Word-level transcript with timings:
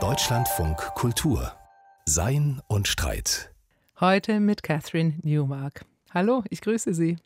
Deutschlandfunk 0.00 0.78
Kultur 0.94 1.52
Sein 2.06 2.62
und 2.66 2.88
Streit. 2.88 3.52
Heute 4.00 4.40
mit 4.40 4.62
Catherine 4.62 5.18
Newmark. 5.20 5.84
Hallo, 6.14 6.42
ich 6.48 6.62
grüße 6.62 6.94
Sie. 6.94 7.18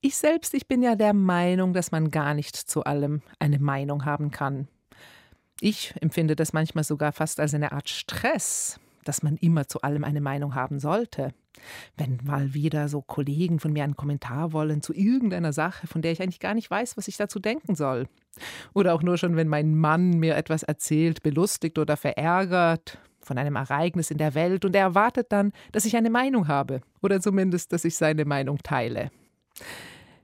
Ich 0.00 0.16
selbst, 0.16 0.54
ich 0.54 0.66
bin 0.66 0.82
ja 0.82 0.96
der 0.96 1.14
Meinung, 1.14 1.74
dass 1.74 1.92
man 1.92 2.10
gar 2.10 2.34
nicht 2.34 2.56
zu 2.56 2.82
allem 2.82 3.22
eine 3.38 3.60
Meinung 3.60 4.04
haben 4.04 4.32
kann. 4.32 4.66
Ich 5.60 5.94
empfinde 6.00 6.34
das 6.34 6.52
manchmal 6.52 6.82
sogar 6.82 7.12
fast 7.12 7.38
als 7.38 7.54
eine 7.54 7.70
Art 7.70 7.88
Stress, 7.88 8.80
dass 9.04 9.22
man 9.22 9.36
immer 9.36 9.68
zu 9.68 9.82
allem 9.82 10.04
eine 10.04 10.20
Meinung 10.20 10.54
haben 10.54 10.78
sollte. 10.78 11.32
Wenn 11.96 12.18
mal 12.24 12.54
wieder 12.54 12.88
so 12.88 13.02
Kollegen 13.02 13.60
von 13.60 13.72
mir 13.72 13.84
einen 13.84 13.96
Kommentar 13.96 14.52
wollen 14.52 14.82
zu 14.82 14.94
irgendeiner 14.94 15.52
Sache, 15.52 15.86
von 15.86 16.02
der 16.02 16.12
ich 16.12 16.22
eigentlich 16.22 16.40
gar 16.40 16.54
nicht 16.54 16.70
weiß, 16.70 16.96
was 16.96 17.08
ich 17.08 17.16
dazu 17.16 17.38
denken 17.38 17.74
soll. 17.74 18.06
Oder 18.72 18.94
auch 18.94 19.02
nur 19.02 19.18
schon, 19.18 19.36
wenn 19.36 19.48
mein 19.48 19.74
Mann 19.74 20.18
mir 20.18 20.36
etwas 20.36 20.62
erzählt, 20.62 21.22
belustigt 21.22 21.78
oder 21.78 21.96
verärgert 21.96 22.98
von 23.20 23.38
einem 23.38 23.56
Ereignis 23.56 24.10
in 24.10 24.18
der 24.18 24.34
Welt 24.34 24.64
und 24.64 24.74
er 24.74 24.82
erwartet 24.82 25.26
dann, 25.30 25.52
dass 25.70 25.84
ich 25.84 25.96
eine 25.96 26.10
Meinung 26.10 26.48
habe 26.48 26.80
oder 27.02 27.20
zumindest, 27.20 27.72
dass 27.72 27.84
ich 27.84 27.96
seine 27.96 28.24
Meinung 28.24 28.58
teile. 28.58 29.10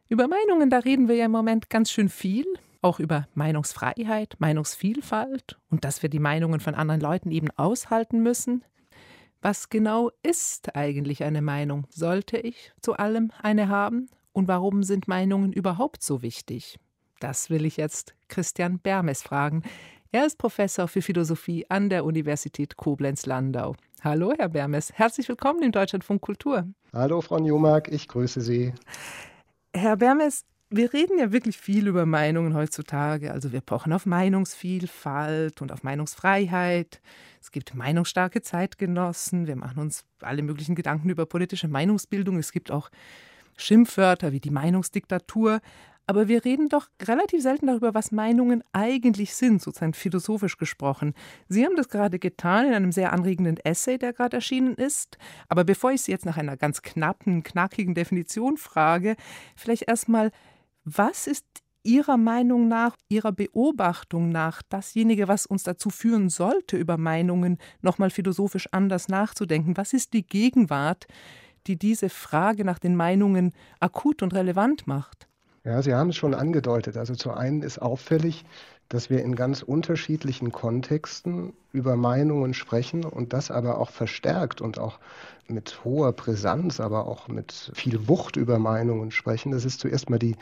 Über 0.08 0.26
Meinungen, 0.26 0.70
da 0.70 0.78
reden 0.78 1.08
wir 1.08 1.16
ja 1.16 1.26
im 1.26 1.32
Moment 1.32 1.70
ganz 1.70 1.90
schön 1.90 2.08
viel, 2.08 2.46
auch 2.80 2.98
über 2.98 3.28
Meinungsfreiheit, 3.34 4.36
Meinungsvielfalt 4.38 5.58
und 5.70 5.84
dass 5.84 6.02
wir 6.02 6.08
die 6.08 6.18
Meinungen 6.18 6.60
von 6.60 6.74
anderen 6.74 7.00
Leuten 7.00 7.30
eben 7.30 7.50
aushalten 7.56 8.22
müssen. 8.22 8.64
Was 9.40 9.68
genau 9.68 10.10
ist 10.24 10.74
eigentlich 10.74 11.22
eine 11.22 11.42
Meinung? 11.42 11.86
Sollte 11.90 12.38
ich 12.38 12.72
zu 12.80 12.94
allem 12.94 13.30
eine 13.40 13.68
haben? 13.68 14.08
Und 14.32 14.48
warum 14.48 14.82
sind 14.82 15.06
Meinungen 15.06 15.52
überhaupt 15.52 16.02
so 16.02 16.22
wichtig? 16.22 16.78
Das 17.20 17.48
will 17.48 17.64
ich 17.64 17.76
jetzt 17.76 18.14
Christian 18.26 18.80
Bermes 18.80 19.22
fragen. 19.22 19.62
Er 20.10 20.26
ist 20.26 20.38
Professor 20.38 20.88
für 20.88 21.02
Philosophie 21.02 21.66
an 21.68 21.88
der 21.88 22.04
Universität 22.04 22.76
Koblenz-Landau. 22.76 23.76
Hallo, 24.02 24.32
Herr 24.36 24.48
Bermes. 24.48 24.92
Herzlich 24.94 25.28
willkommen 25.28 25.62
in 25.62 25.70
Deutschlandfunk 25.70 26.20
Kultur. 26.20 26.66
Hallo, 26.92 27.20
Frau 27.20 27.38
Newmark. 27.38 27.88
Ich 27.92 28.08
grüße 28.08 28.40
Sie. 28.40 28.72
Herr 29.72 29.96
Bermes, 29.96 30.46
wir 30.70 30.92
reden 30.92 31.18
ja 31.18 31.32
wirklich 31.32 31.56
viel 31.56 31.86
über 31.86 32.04
Meinungen 32.04 32.54
heutzutage. 32.54 33.32
Also 33.32 33.52
wir 33.52 33.62
pochen 33.62 33.92
auf 33.92 34.04
Meinungsvielfalt 34.04 35.62
und 35.62 35.72
auf 35.72 35.82
Meinungsfreiheit. 35.82 37.00
Es 37.40 37.50
gibt 37.50 37.74
meinungsstarke 37.74 38.42
Zeitgenossen. 38.42 39.46
Wir 39.46 39.56
machen 39.56 39.78
uns 39.78 40.04
alle 40.20 40.42
möglichen 40.42 40.74
Gedanken 40.74 41.08
über 41.08 41.24
politische 41.24 41.68
Meinungsbildung. 41.68 42.36
Es 42.36 42.52
gibt 42.52 42.70
auch 42.70 42.90
Schimpfwörter 43.56 44.32
wie 44.32 44.40
die 44.40 44.50
Meinungsdiktatur. 44.50 45.60
Aber 46.06 46.26
wir 46.26 46.44
reden 46.44 46.70
doch 46.70 46.88
relativ 47.02 47.42
selten 47.42 47.66
darüber, 47.66 47.92
was 47.92 48.12
Meinungen 48.12 48.64
eigentlich 48.72 49.34
sind, 49.34 49.60
sozusagen 49.60 49.92
philosophisch 49.92 50.56
gesprochen. 50.56 51.12
Sie 51.48 51.66
haben 51.66 51.76
das 51.76 51.90
gerade 51.90 52.18
getan 52.18 52.66
in 52.66 52.72
einem 52.72 52.92
sehr 52.92 53.12
anregenden 53.12 53.58
Essay, 53.58 53.98
der 53.98 54.14
gerade 54.14 54.36
erschienen 54.36 54.74
ist. 54.74 55.18
Aber 55.50 55.64
bevor 55.64 55.92
ich 55.92 56.00
Sie 56.00 56.12
jetzt 56.12 56.24
nach 56.24 56.38
einer 56.38 56.56
ganz 56.56 56.80
knappen, 56.80 57.42
knackigen 57.42 57.94
Definition 57.94 58.56
frage, 58.56 59.16
vielleicht 59.54 59.86
erstmal, 59.86 60.30
was 60.96 61.26
ist 61.26 61.44
Ihrer 61.84 62.16
Meinung 62.16 62.68
nach, 62.68 62.96
Ihrer 63.08 63.32
Beobachtung 63.32 64.30
nach 64.30 64.62
dasjenige, 64.62 65.28
was 65.28 65.46
uns 65.46 65.62
dazu 65.62 65.90
führen 65.90 66.28
sollte, 66.28 66.76
über 66.76 66.98
Meinungen 66.98 67.58
nochmal 67.80 68.10
philosophisch 68.10 68.68
anders 68.72 69.08
nachzudenken? 69.08 69.76
Was 69.76 69.92
ist 69.92 70.12
die 70.12 70.26
Gegenwart, 70.26 71.06
die 71.66 71.78
diese 71.78 72.08
Frage 72.08 72.64
nach 72.64 72.78
den 72.78 72.96
Meinungen 72.96 73.52
akut 73.80 74.22
und 74.22 74.34
relevant 74.34 74.86
macht? 74.86 75.28
Ja, 75.64 75.82
Sie 75.82 75.94
haben 75.94 76.10
es 76.10 76.16
schon 76.16 76.34
angedeutet. 76.34 76.96
Also 76.96 77.14
zu 77.14 77.32
einen 77.32 77.62
ist 77.62 77.80
auffällig, 77.80 78.44
dass 78.88 79.10
wir 79.10 79.22
in 79.22 79.34
ganz 79.34 79.62
unterschiedlichen 79.62 80.50
Kontexten 80.50 81.52
über 81.72 81.96
Meinungen 81.96 82.54
sprechen 82.54 83.04
und 83.04 83.32
das 83.32 83.50
aber 83.50 83.78
auch 83.78 83.90
verstärkt 83.90 84.60
und 84.60 84.78
auch 84.78 84.98
mit 85.48 85.84
hoher 85.84 86.12
Brisanz, 86.12 86.80
aber 86.80 87.06
auch 87.06 87.28
mit 87.28 87.70
viel 87.74 88.08
Wucht 88.08 88.36
über 88.36 88.58
Meinungen 88.58 89.10
sprechen. 89.10 89.52
Das 89.52 89.64
ist 89.64 89.80
zuerst 89.80 90.10
mal 90.10 90.18
die 90.18 90.36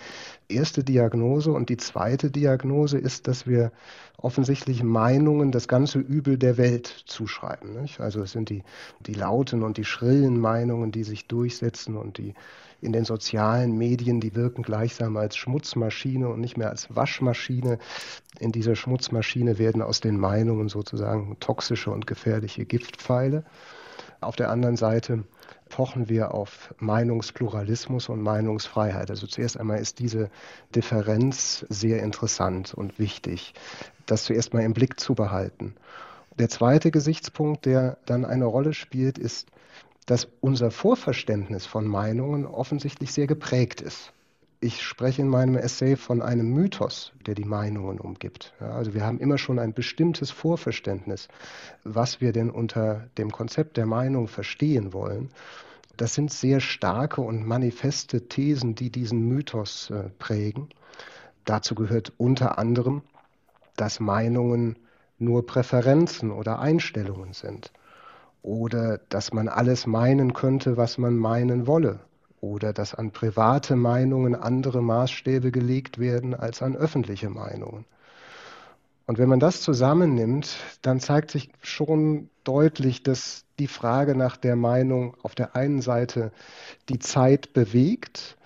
erste 0.49 0.83
Diagnose 0.83 1.53
und 1.53 1.69
die 1.69 1.77
zweite 1.77 2.31
Diagnose 2.31 2.99
ist, 2.99 3.29
dass 3.29 3.47
wir 3.47 3.73
offensichtlich 4.17 4.83
Meinungen 4.83 5.53
das 5.53 5.69
ganze 5.69 5.99
Übel 5.99 6.39
der 6.39 6.57
Welt 6.57 6.87
zuschreiben. 7.07 7.81
Nicht? 7.81 8.01
Also 8.01 8.23
es 8.23 8.33
sind 8.33 8.51
die, 8.51 8.63
die 9.01 9.15
lauten 9.15 9.63
und 9.63 9.77
die 9.77 9.85
schrillen 9.85 10.41
Meinungen, 10.41 10.93
die 10.93 11.05
sich 11.05 11.27
durchsetzen 11.27 11.97
und 11.97 12.19
die 12.19 12.35
in 12.81 12.93
den 12.93 13.05
sozialen 13.05 13.77
Medien, 13.79 14.21
die 14.21 14.35
wirken 14.35 14.63
gleichsam 14.63 15.17
als 15.17 15.37
Schmutzmaschine 15.37 16.29
und 16.29 16.41
nicht 16.41 16.57
mehr 16.57 16.71
als 16.71 16.95
Waschmaschine. 16.95 17.79
In 18.39 18.53
dieser 18.53 18.77
Schmutzmaschine 18.77 19.59
werden 19.59 19.83
aus 19.83 20.01
den 20.01 20.19
Meinungen 20.19 20.69
sozusagen 20.69 21.37
toxische 21.41 21.91
und 21.91 22.07
gefährliche 22.07 22.67
Giftpfeile. 22.67 23.45
Auf 24.27 24.35
der 24.35 24.51
anderen 24.51 24.77
Seite 24.77 25.23
pochen 25.69 26.09
wir 26.09 26.35
auf 26.35 26.75
Meinungspluralismus 26.79 28.09
und 28.09 28.21
Meinungsfreiheit. 28.21 29.09
Also 29.09 29.29
zuerst 29.29 29.57
einmal 29.57 29.79
ist 29.79 30.01
diese 30.01 30.31
Differenz 30.75 31.65
sehr 31.69 32.03
interessant 32.03 32.75
und 32.75 32.99
wichtig, 32.99 33.55
das 34.05 34.25
zuerst 34.25 34.53
mal 34.53 34.65
im 34.65 34.75
Blick 34.75 34.99
zu 34.99 35.15
behalten. 35.15 35.77
Der 36.41 36.49
zweite 36.49 36.91
Gesichtspunkt, 36.91 37.67
der 37.67 37.99
dann 38.05 38.25
eine 38.25 38.47
Rolle 38.47 38.75
spielt, 38.75 39.17
ist 39.17 39.49
dass 40.07 40.29
unser 40.41 40.71
Vorverständnis 40.71 41.67
von 41.67 41.87
Meinungen 41.87 42.47
offensichtlich 42.47 43.13
sehr 43.13 43.27
geprägt 43.27 43.81
ist. 43.81 44.13
Ich 44.59 44.83
spreche 44.83 45.21
in 45.21 45.29
meinem 45.29 45.57
Essay 45.57 45.97
von 45.97 46.23
einem 46.23 46.51
Mythos, 46.55 47.13
der 47.27 47.35
die 47.35 47.45
Meinungen 47.45 48.01
umgibt. 48.01 48.55
Ja, 48.59 48.71
also 48.71 48.95
wir 48.95 49.05
haben 49.05 49.21
immer 49.21 49.37
schon 49.37 49.59
ein 49.59 49.75
bestimmtes 49.75 50.31
Vorverständnis, 50.31 51.29
was 51.85 52.23
wir 52.23 52.33
denn 52.33 52.49
unter 52.49 53.07
dem 53.19 53.31
Konzept 53.31 53.77
der 53.77 53.85
Meinung 53.85 54.29
verstehen 54.29 54.95
wollen. 54.95 55.29
Das 55.99 56.15
sind 56.15 56.33
sehr 56.33 56.61
starke 56.61 57.21
und 57.21 57.47
manifeste 57.47 58.29
Thesen, 58.29 58.75
die 58.75 58.91
diesen 58.91 59.29
Mythos 59.29 59.91
äh, 59.91 60.09
prägen. 60.19 60.71
Dazu 61.45 61.75
gehört 61.75 62.15
unter 62.17 62.59
anderem, 62.59 63.03
dass 63.77 64.01
Meinungen 64.01 64.77
nur 65.19 65.45
Präferenzen 65.45 66.31
oder 66.31 66.61
Einstellungen 66.61 67.35
sind 67.35 67.73
oder 68.41 68.99
dass 69.11 69.35
man 69.35 69.49
alles 69.49 69.87
meinen 69.87 70.33
könnte, 70.33 70.79
was 70.79 70.97
man 70.97 71.17
meinen 71.17 71.67
wolle 71.67 72.01
oder 72.41 72.73
dass 72.73 72.95
an 72.95 73.11
private 73.11 73.77
Meinungen 73.77 74.35
andere 74.35 74.83
Maßstäbe 74.83 75.51
gelegt 75.51 75.99
werden 75.99 76.35
als 76.35 76.63
an 76.63 76.77
öffentliche 76.77 77.31
Meinungen. 77.31 77.85
Und 79.07 79.19
wenn 79.19 79.29
man 79.29 79.39
das 79.39 79.63
zusammennimmt, 79.63 80.57
dann 80.83 80.99
zeigt 80.99 81.31
sich 81.31 81.51
schon 81.63 82.29
deutlich, 82.43 83.03
dass 83.03 83.45
die 83.59 83.69
Frage 83.69 84.17
nach 84.17 84.37
der 84.37 84.57
Meinung 84.57 85.17
auf 85.23 85.35
der 85.35 85.55
einen 85.55 85.81
Seite 85.81 86.33
die 86.89 86.99
Zeit 86.99 87.53
bewegt, 87.53 88.37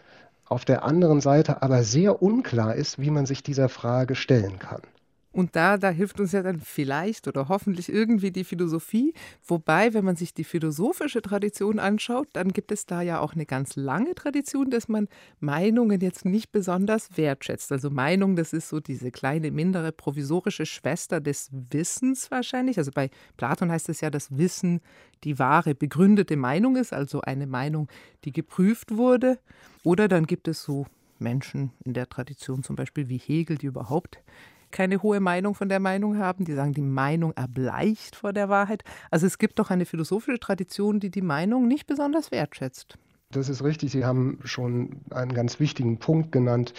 auf 0.45 0.65
der 0.65 0.85
anderen 0.85 1.21
Seite 1.21 1.63
aber 1.63 1.83
sehr 1.83 2.23
unklar 2.23 2.75
ist, 2.75 2.99
wie 2.99 3.11
man 3.11 3.25
sich 3.25 3.43
dieser 3.43 3.69
Frage 3.69 4.15
stellen 4.15 4.59
kann. 4.59 4.83
Und 5.33 5.55
da, 5.55 5.79
da 5.79 5.91
hilft 5.91 6.19
uns 6.19 6.33
ja 6.33 6.43
dann 6.43 6.59
vielleicht 6.59 7.29
oder 7.29 7.49
hoffentlich 7.49 7.89
irgendwie 7.89 8.33
die 8.33 8.43
Philosophie. 8.43 9.15
Wobei, 9.47 9.95
wenn 9.95 10.05
man 10.05 10.17
sich 10.17 10.35
die 10.35 10.43
philosophische 10.43 11.23
Tradition 11.23 11.79
anschaut, 11.79 12.29
dann 12.33 12.53
gibt 12.53 12.73
es 12.73 12.85
da 12.85 13.01
ja 13.01 13.21
auch 13.21 13.35
eine 13.35 13.47
ganz 13.47 13.77
lange 13.77 14.15
Tradition, 14.17 14.71
dass 14.71 14.89
man 14.89 15.09
Meinungen 15.39 16.01
jetzt 16.01 16.25
nicht 16.25 16.51
besonders 16.51 17.17
wertschätzt. 17.17 17.71
Also 17.71 17.91
Meinung, 17.91 18.35
das 18.35 18.53
ist 18.53 18.69
so 18.69 18.81
diese 18.81 19.13
kleine, 19.13 19.53
mindere, 19.53 19.93
provisorische 19.93 20.67
Schwester 20.67 21.21
des 21.21 21.49
Wissens 21.71 22.31
wahrscheinlich. 22.33 22.79
Also 22.79 22.91
bei 22.93 23.09
Platon 23.37 23.71
heißt 23.71 23.89
es 23.89 24.01
ja, 24.01 24.11
dass 24.11 24.37
Wissen 24.37 24.81
die 25.23 25.39
wahre, 25.39 25.77
begründete 25.77 26.37
Meinung 26.37 26.75
ist, 26.75 26.93
also 26.93 27.21
eine 27.21 27.47
Meinung, 27.47 27.89
die 28.25 28.33
geprüft 28.33 28.97
wurde. 28.97 29.39
Oder 29.85 30.09
dann 30.09 30.27
gibt 30.27 30.49
es 30.49 30.63
so 30.63 30.87
Menschen 31.21 31.73
in 31.85 31.95
der 31.95 32.09
Tradition, 32.09 32.63
zum 32.63 32.75
Beispiel 32.75 33.09
wie 33.09 33.19
Hegel, 33.19 33.59
die 33.59 33.67
überhaupt 33.67 34.19
keine 34.71 35.03
hohe 35.03 35.21
Meinung 35.21 35.55
von 35.55 35.69
der 35.69 35.81
Meinung 35.81 36.19
haben. 36.19 36.45
Die 36.45 36.55
sagen, 36.55 36.73
die 36.73 36.83
Meinung 36.83 37.33
erbleicht 37.33 38.17
vor 38.17 38.33
der 38.33 38.49
Wahrheit. 38.49 38.83
Also 39.11 39.27
es 39.27 39.39
gibt 39.39 39.59
doch 39.59 39.71
eine 39.71 39.87
philosophische 39.87 40.41
Tradition, 40.41 41.01
die 41.01 41.11
die 41.11 41.23
Meinung 41.23 41.69
nicht 41.69 41.87
besonders 41.87 42.31
wertschätzt. 42.31 42.99
Das 43.33 43.49
ist 43.49 43.63
richtig. 43.63 43.93
Sie 43.93 44.05
haben 44.05 44.41
schon 44.43 45.03
einen 45.11 45.33
ganz 45.33 45.61
wichtigen 45.61 45.99
Punkt 45.99 46.33
genannt. 46.33 46.75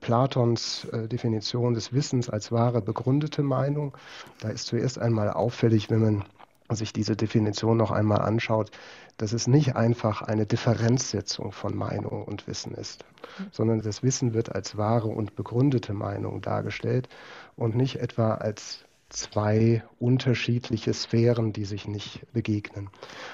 Platons 0.00 0.84
äh, 0.92 1.08
Definition 1.08 1.72
des 1.72 1.94
Wissens 1.94 2.28
als 2.28 2.52
wahre 2.52 2.82
begründete 2.82 3.42
Meinung. 3.42 3.96
Da 4.40 4.50
ist 4.50 4.66
zuerst 4.66 4.98
einmal 4.98 5.30
auffällig, 5.30 5.88
wenn 5.88 6.02
man 6.02 6.24
sich 6.70 6.92
diese 6.92 7.16
Definition 7.16 7.76
noch 7.76 7.90
einmal 7.90 8.20
anschaut, 8.20 8.70
dass 9.16 9.32
es 9.32 9.46
nicht 9.46 9.76
einfach 9.76 10.22
eine 10.22 10.46
Differenzsetzung 10.46 11.52
von 11.52 11.76
Meinung 11.76 12.24
und 12.24 12.46
Wissen 12.46 12.74
ist, 12.74 13.04
sondern 13.52 13.80
das 13.80 14.02
Wissen 14.02 14.34
wird 14.34 14.54
als 14.54 14.76
wahre 14.76 15.08
und 15.08 15.36
begründete 15.36 15.92
Meinung 15.92 16.40
dargestellt 16.40 17.08
und 17.56 17.76
nicht 17.76 17.96
etwa 17.96 18.34
als 18.34 18.84
zwei 19.10 19.84
unterschiedliche 20.00 20.92
Sphären, 20.92 21.52
die 21.52 21.64
sich 21.64 21.86
nicht 21.86 22.20
begegnen. 22.32 22.88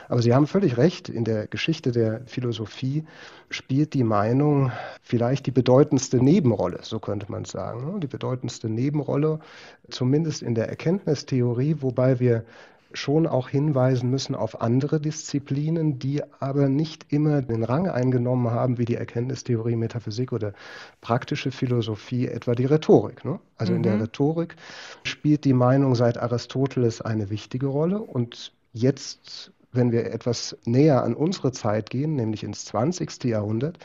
Aber 0.08 0.20
Sie 0.20 0.34
haben 0.34 0.46
völlig 0.46 0.76
recht, 0.76 1.08
in 1.08 1.24
der 1.24 1.46
Geschichte 1.46 1.90
der 1.90 2.20
Philosophie 2.26 3.04
spielt 3.48 3.94
die 3.94 4.04
Meinung 4.04 4.72
vielleicht 5.00 5.46
die 5.46 5.52
bedeutendste 5.52 6.22
Nebenrolle, 6.22 6.80
so 6.82 6.98
könnte 6.98 7.30
man 7.32 7.46
sagen. 7.46 8.00
Die 8.00 8.08
bedeutendste 8.08 8.68
Nebenrolle, 8.68 9.40
zumindest 9.88 10.42
in 10.42 10.54
der 10.54 10.68
Erkenntnistheorie, 10.68 11.76
wobei 11.80 12.20
wir 12.20 12.44
schon 12.92 13.26
auch 13.26 13.48
hinweisen 13.48 14.10
müssen 14.10 14.34
auf 14.34 14.60
andere 14.60 15.00
Disziplinen, 15.00 15.98
die 15.98 16.22
aber 16.40 16.68
nicht 16.68 17.12
immer 17.12 17.42
den 17.42 17.62
Rang 17.62 17.88
eingenommen 17.88 18.50
haben, 18.50 18.78
wie 18.78 18.84
die 18.84 18.96
Erkenntnistheorie, 18.96 19.76
Metaphysik 19.76 20.32
oder 20.32 20.52
praktische 21.00 21.50
Philosophie, 21.50 22.26
etwa 22.26 22.54
die 22.54 22.66
Rhetorik. 22.66 23.24
Ne? 23.24 23.38
Also 23.56 23.72
mhm. 23.72 23.76
in 23.76 23.82
der 23.82 23.94
mhm. 23.94 24.00
Rhetorik 24.02 24.56
spielt 25.04 25.44
die 25.44 25.52
Meinung 25.52 25.94
seit 25.94 26.18
Aristoteles 26.18 27.00
eine 27.00 27.30
wichtige 27.30 27.66
Rolle 27.66 28.00
und 28.00 28.52
jetzt 28.72 29.52
wenn 29.72 29.92
wir 29.92 30.12
etwas 30.12 30.56
näher 30.64 31.04
an 31.04 31.14
unsere 31.14 31.52
Zeit 31.52 31.90
gehen, 31.90 32.16
nämlich 32.16 32.42
ins 32.42 32.64
20. 32.64 33.24
Jahrhundert, 33.24 33.78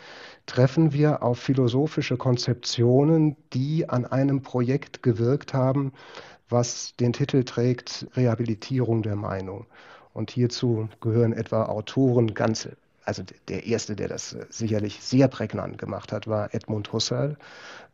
treffen 0.46 0.94
wir 0.94 1.22
auf 1.24 1.40
philosophische 1.40 2.18
Konzeptionen, 2.18 3.36
die 3.54 3.88
an 3.88 4.06
einem 4.06 4.42
Projekt 4.42 5.04
gewirkt 5.04 5.54
haben, 5.54 5.94
was 6.56 6.96
den 6.96 7.12
Titel 7.12 7.44
trägt 7.44 8.08
Rehabilitierung 8.16 9.04
der 9.04 9.18
Meinung. 9.18 9.66
Und 10.14 10.32
hierzu 10.32 10.88
gehören 11.02 11.34
etwa 11.34 11.66
Autoren 11.66 12.34
ganze. 12.34 12.78
Also 13.04 13.24
der 13.50 13.66
erste, 13.66 13.98
der 13.98 14.08
das 14.08 14.38
sicherlich 14.50 15.02
sehr 15.02 15.28
prägnant 15.28 15.78
gemacht 15.78 16.14
hat, 16.14 16.28
war 16.28 16.54
Edmund 16.56 16.94
Husserl 16.94 17.38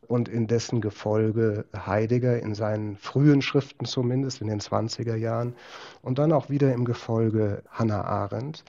und 0.07 0.29
in 0.29 0.45
dessen 0.45 0.79
Gefolge 0.79 1.65
Heidegger 1.75 2.39
in 2.39 2.53
seinen 2.53 2.97
frühen 2.97 3.41
Schriften 3.41 3.85
zumindest 3.85 4.41
in 4.41 4.47
den 4.47 4.61
20er 4.61 5.15
Jahren 5.15 5.55
und 6.03 6.19
dann 6.19 6.31
auch 6.31 6.51
wieder 6.51 6.71
im 6.71 6.85
Gefolge 6.85 7.63
Hannah 7.71 8.03
Arendt, 8.03 8.63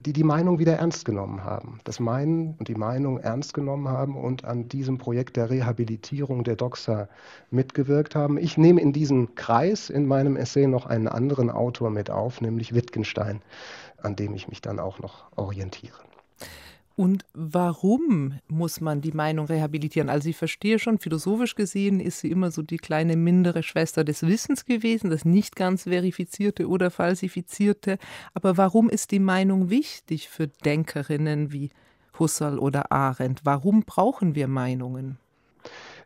die 0.00 0.12
die 0.12 0.24
Meinung 0.24 0.60
wieder 0.60 0.74
ernst 0.74 1.04
genommen 1.04 1.42
haben, 1.42 1.80
das 1.82 1.98
Meinen 1.98 2.54
und 2.58 2.68
die 2.68 2.76
Meinung 2.76 3.18
ernst 3.18 3.52
genommen 3.52 3.88
haben 3.88 4.16
und 4.16 4.44
an 4.44 4.68
diesem 4.68 4.96
Projekt 4.96 5.36
der 5.36 5.50
Rehabilitierung 5.50 6.44
der 6.44 6.54
Doxa 6.54 7.08
mitgewirkt 7.50 8.14
haben. 8.14 8.38
Ich 8.38 8.56
nehme 8.56 8.80
in 8.80 8.92
diesen 8.92 9.34
Kreis 9.34 9.90
in 9.90 10.06
meinem 10.06 10.36
Essay 10.36 10.68
noch 10.68 10.86
einen 10.86 11.08
anderen 11.08 11.50
Autor 11.50 11.90
mit 11.90 12.10
auf, 12.10 12.40
nämlich 12.40 12.74
Wittgenstein, 12.74 13.42
an 14.00 14.14
dem 14.14 14.34
ich 14.34 14.46
mich 14.48 14.60
dann 14.60 14.78
auch 14.78 15.00
noch 15.00 15.26
orientiere. 15.36 15.98
Und 16.98 17.24
warum 17.32 18.40
muss 18.48 18.80
man 18.80 19.00
die 19.00 19.12
Meinung 19.12 19.46
rehabilitieren? 19.46 20.08
Also 20.08 20.30
ich 20.30 20.36
verstehe 20.36 20.80
schon, 20.80 20.98
philosophisch 20.98 21.54
gesehen 21.54 22.00
ist 22.00 22.18
sie 22.18 22.28
immer 22.28 22.50
so 22.50 22.60
die 22.60 22.78
kleine 22.78 23.14
mindere 23.14 23.62
Schwester 23.62 24.02
des 24.02 24.26
Wissens 24.26 24.64
gewesen, 24.64 25.08
das 25.08 25.24
nicht 25.24 25.54
ganz 25.54 25.84
verifizierte 25.84 26.66
oder 26.66 26.90
falsifizierte. 26.90 27.98
Aber 28.34 28.56
warum 28.56 28.90
ist 28.90 29.12
die 29.12 29.20
Meinung 29.20 29.70
wichtig 29.70 30.28
für 30.28 30.48
Denkerinnen 30.48 31.52
wie 31.52 31.70
Husserl 32.18 32.58
oder 32.58 32.90
Arendt? 32.90 33.42
Warum 33.44 33.84
brauchen 33.84 34.34
wir 34.34 34.48
Meinungen? 34.48 35.18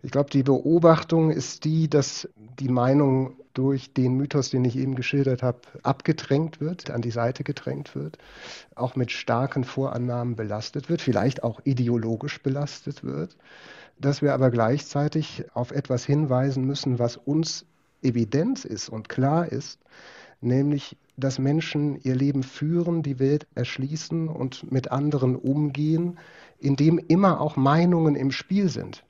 Ich 0.02 0.10
glaube, 0.10 0.28
die 0.28 0.42
Beobachtung 0.42 1.30
ist 1.30 1.64
die, 1.64 1.88
dass 1.88 2.28
die 2.60 2.68
Meinung 2.68 3.38
durch 3.54 3.92
den 3.92 4.16
Mythos, 4.16 4.50
den 4.50 4.64
ich 4.64 4.76
eben 4.76 4.94
geschildert 4.94 5.42
habe, 5.42 5.60
abgedrängt 5.82 6.60
wird, 6.60 6.90
an 6.90 7.02
die 7.02 7.10
Seite 7.10 7.44
gedrängt 7.44 7.94
wird, 7.94 8.18
auch 8.74 8.96
mit 8.96 9.10
starken 9.10 9.64
Vorannahmen 9.64 10.36
belastet 10.36 10.88
wird, 10.88 11.02
vielleicht 11.02 11.42
auch 11.42 11.60
ideologisch 11.64 12.42
belastet 12.42 13.04
wird, 13.04 13.36
dass 13.98 14.22
wir 14.22 14.34
aber 14.34 14.50
gleichzeitig 14.50 15.44
auf 15.54 15.70
etwas 15.70 16.04
hinweisen 16.04 16.64
müssen, 16.64 16.98
was 16.98 17.16
uns 17.16 17.66
Evidenz 18.02 18.64
ist 18.64 18.88
und 18.88 19.08
klar 19.08 19.50
ist, 19.50 19.78
nämlich 20.40 20.96
dass 21.16 21.38
Menschen 21.38 22.00
ihr 22.02 22.16
Leben 22.16 22.42
führen, 22.42 23.02
die 23.02 23.18
Welt 23.18 23.46
erschließen 23.54 24.28
und 24.28 24.70
mit 24.72 24.90
anderen 24.90 25.36
umgehen, 25.36 26.18
indem 26.58 26.98
immer 26.98 27.40
auch 27.40 27.56
Meinungen 27.56 28.16
im 28.16 28.30
Spiel 28.30 28.68
sind. 28.68 29.04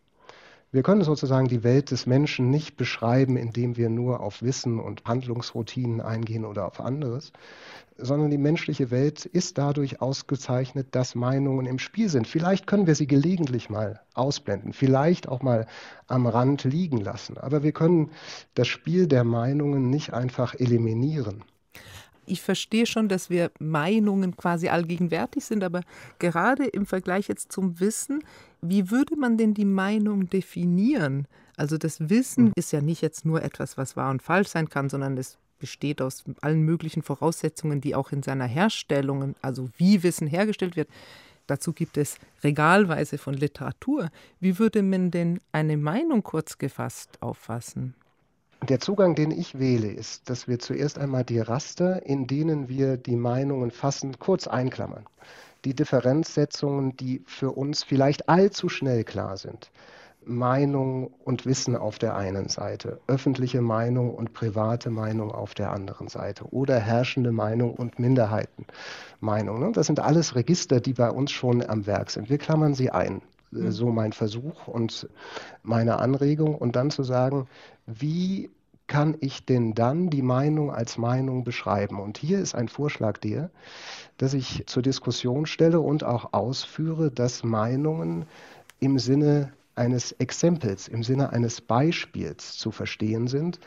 Wir 0.74 0.82
können 0.82 1.04
sozusagen 1.04 1.48
die 1.48 1.64
Welt 1.64 1.90
des 1.90 2.06
Menschen 2.06 2.48
nicht 2.48 2.78
beschreiben, 2.78 3.36
indem 3.36 3.76
wir 3.76 3.90
nur 3.90 4.20
auf 4.20 4.40
Wissen 4.40 4.80
und 4.80 5.04
Handlungsroutinen 5.04 6.00
eingehen 6.00 6.46
oder 6.46 6.66
auf 6.66 6.80
anderes, 6.80 7.30
sondern 7.98 8.30
die 8.30 8.38
menschliche 8.38 8.90
Welt 8.90 9.26
ist 9.26 9.58
dadurch 9.58 10.00
ausgezeichnet, 10.00 10.88
dass 10.92 11.14
Meinungen 11.14 11.66
im 11.66 11.78
Spiel 11.78 12.08
sind. 12.08 12.26
Vielleicht 12.26 12.66
können 12.66 12.86
wir 12.86 12.94
sie 12.94 13.06
gelegentlich 13.06 13.68
mal 13.68 14.00
ausblenden, 14.14 14.72
vielleicht 14.72 15.28
auch 15.28 15.42
mal 15.42 15.66
am 16.06 16.26
Rand 16.26 16.64
liegen 16.64 16.96
lassen, 16.96 17.36
aber 17.36 17.62
wir 17.62 17.72
können 17.72 18.10
das 18.54 18.66
Spiel 18.66 19.06
der 19.06 19.24
Meinungen 19.24 19.90
nicht 19.90 20.14
einfach 20.14 20.54
eliminieren 20.54 21.44
ich 22.26 22.42
verstehe 22.42 22.86
schon, 22.86 23.08
dass 23.08 23.30
wir 23.30 23.50
Meinungen 23.58 24.36
quasi 24.36 24.68
allgegenwärtig 24.68 25.44
sind, 25.44 25.64
aber 25.64 25.80
gerade 26.18 26.66
im 26.66 26.86
Vergleich 26.86 27.28
jetzt 27.28 27.52
zum 27.52 27.80
Wissen, 27.80 28.22
wie 28.60 28.90
würde 28.90 29.16
man 29.16 29.36
denn 29.36 29.54
die 29.54 29.64
Meinung 29.64 30.28
definieren? 30.30 31.26
Also 31.56 31.78
das 31.78 32.08
Wissen 32.08 32.46
hm. 32.46 32.52
ist 32.56 32.72
ja 32.72 32.80
nicht 32.80 33.02
jetzt 33.02 33.24
nur 33.24 33.42
etwas, 33.42 33.76
was 33.76 33.96
wahr 33.96 34.10
und 34.10 34.22
falsch 34.22 34.48
sein 34.48 34.68
kann, 34.68 34.88
sondern 34.88 35.18
es 35.18 35.38
besteht 35.58 36.02
aus 36.02 36.24
allen 36.40 36.62
möglichen 36.62 37.02
Voraussetzungen, 37.02 37.80
die 37.80 37.94
auch 37.94 38.10
in 38.12 38.22
seiner 38.22 38.46
Herstellung, 38.46 39.34
also 39.42 39.68
wie 39.76 40.02
Wissen 40.02 40.26
hergestellt 40.26 40.76
wird, 40.76 40.88
Dazu 41.46 41.72
gibt 41.72 41.96
es 41.96 42.16
regalweise 42.42 43.18
von 43.18 43.34
Literatur. 43.34 44.10
Wie 44.40 44.58
würde 44.58 44.82
man 44.82 45.10
denn 45.10 45.40
eine 45.50 45.76
Meinung 45.76 46.22
kurz 46.22 46.58
gefasst 46.58 47.20
auffassen? 47.20 47.94
Der 48.68 48.78
Zugang, 48.78 49.16
den 49.16 49.32
ich 49.32 49.58
wähle, 49.58 49.88
ist, 49.88 50.30
dass 50.30 50.46
wir 50.46 50.60
zuerst 50.60 50.96
einmal 50.96 51.24
die 51.24 51.40
Raster, 51.40 52.06
in 52.06 52.28
denen 52.28 52.68
wir 52.68 52.96
die 52.96 53.16
Meinungen 53.16 53.72
fassen, 53.72 54.20
kurz 54.20 54.46
einklammern. 54.46 55.04
Die 55.64 55.74
Differenzsetzungen, 55.74 56.96
die 56.96 57.24
für 57.26 57.50
uns 57.50 57.82
vielleicht 57.82 58.28
allzu 58.28 58.68
schnell 58.68 59.02
klar 59.02 59.36
sind. 59.36 59.72
Meinung 60.24 61.12
und 61.24 61.44
Wissen 61.44 61.74
auf 61.74 61.98
der 61.98 62.14
einen 62.14 62.48
Seite, 62.48 63.00
öffentliche 63.08 63.60
Meinung 63.60 64.14
und 64.14 64.32
private 64.32 64.90
Meinung 64.90 65.32
auf 65.32 65.54
der 65.54 65.72
anderen 65.72 66.06
Seite 66.06 66.44
oder 66.52 66.78
herrschende 66.78 67.32
Meinung 67.32 67.74
und 67.74 67.98
Minderheitenmeinung. 67.98 69.58
Ne? 69.58 69.72
Das 69.72 69.88
sind 69.88 69.98
alles 69.98 70.36
Register, 70.36 70.80
die 70.80 70.92
bei 70.92 71.10
uns 71.10 71.32
schon 71.32 71.68
am 71.68 71.86
Werk 71.86 72.10
sind. 72.10 72.30
Wir 72.30 72.38
klammern 72.38 72.74
sie 72.74 72.90
ein. 72.90 73.22
Äh, 73.54 73.70
so 73.70 73.90
mein 73.90 74.12
Versuch 74.12 74.68
und 74.68 75.08
meine 75.62 75.98
Anregung 75.98 76.54
und 76.54 76.76
dann 76.76 76.90
zu 76.90 77.02
sagen, 77.02 77.46
wie 77.86 78.50
kann 78.86 79.16
ich 79.20 79.46
denn 79.46 79.74
dann 79.74 80.10
die 80.10 80.22
Meinung 80.22 80.70
als 80.70 80.98
Meinung 80.98 81.44
beschreiben? 81.44 82.00
Und 82.00 82.18
hier 82.18 82.40
ist 82.40 82.54
ein 82.54 82.68
Vorschlag 82.68 83.18
der, 83.18 83.50
dass 84.18 84.34
ich 84.34 84.64
zur 84.66 84.82
Diskussion 84.82 85.46
stelle 85.46 85.80
und 85.80 86.04
auch 86.04 86.32
ausführe, 86.32 87.10
dass 87.10 87.42
Meinungen 87.42 88.26
im 88.80 88.98
Sinne 88.98 89.52
eines 89.74 90.12
Exempels, 90.12 90.88
im 90.88 91.02
Sinne 91.02 91.30
eines 91.30 91.60
Beispiels 91.60 92.58
zu 92.58 92.70
verstehen 92.70 93.28
sind 93.28 93.58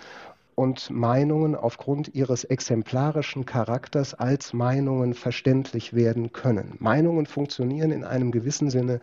und 0.56 0.90
Meinungen 0.90 1.56
aufgrund 1.56 2.16
ihres 2.16 2.46
exemplarischen 2.46 3.46
Charakters 3.46 4.14
als 4.14 4.54
Meinungen 4.54 5.14
verständlich 5.14 5.94
werden 5.94 6.32
können. 6.32 6.76
Meinungen 6.80 7.26
funktionieren 7.26 7.92
in 7.92 8.04
einem 8.04 8.32
gewissen 8.32 8.70
Sinne 8.70 9.02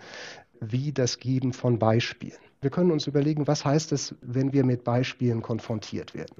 wie 0.62 0.92
das 0.92 1.18
Geben 1.18 1.52
von 1.52 1.78
Beispielen. 1.78 2.38
Wir 2.60 2.70
können 2.70 2.92
uns 2.92 3.08
überlegen, 3.08 3.46
was 3.48 3.64
heißt 3.64 3.92
es, 3.92 4.14
wenn 4.20 4.52
wir 4.52 4.64
mit 4.64 4.84
Beispielen 4.84 5.42
konfrontiert 5.42 6.14
werden. 6.14 6.36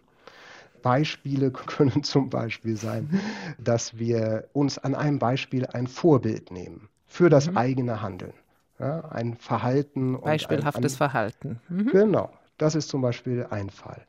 Beispiele 0.83 1.50
können 1.50 2.02
zum 2.05 2.31
Beispiel 2.31 2.76
sein, 2.76 3.21
dass 3.59 3.99
wir 3.99 4.49
uns 4.52 4.79
an 4.79 4.95
einem 4.95 5.19
Beispiel 5.19 5.67
ein 5.67 5.87
Vorbild 5.87 6.50
nehmen 6.50 6.88
für 7.07 7.29
das 7.29 7.50
mhm. 7.50 7.57
eigene 7.57 8.02
Handeln. 8.02 8.35
Ja, 8.79 9.00
ein 9.11 9.37
Verhalten. 9.37 10.21
Beispielhaftes 10.21 10.76
ein, 10.76 10.85
ein, 10.85 10.97
Verhalten. 10.97 11.61
Mhm. 11.69 11.87
Genau, 11.88 12.31
das 12.59 12.75
ist 12.75 12.88
zum 12.88 13.02
Beispiel 13.02 13.47
ein 13.50 13.71
Fall. 13.71 14.02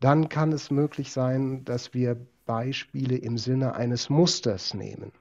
Dann 0.00 0.28
kann 0.28 0.52
es 0.52 0.70
möglich 0.70 1.12
sein, 1.12 1.64
dass 1.64 1.94
wir 1.94 2.16
Beispiele 2.44 3.16
im 3.16 3.38
Sinne 3.38 3.74
eines 3.74 4.08
Musters 4.08 4.74
nehmen. 4.74 5.12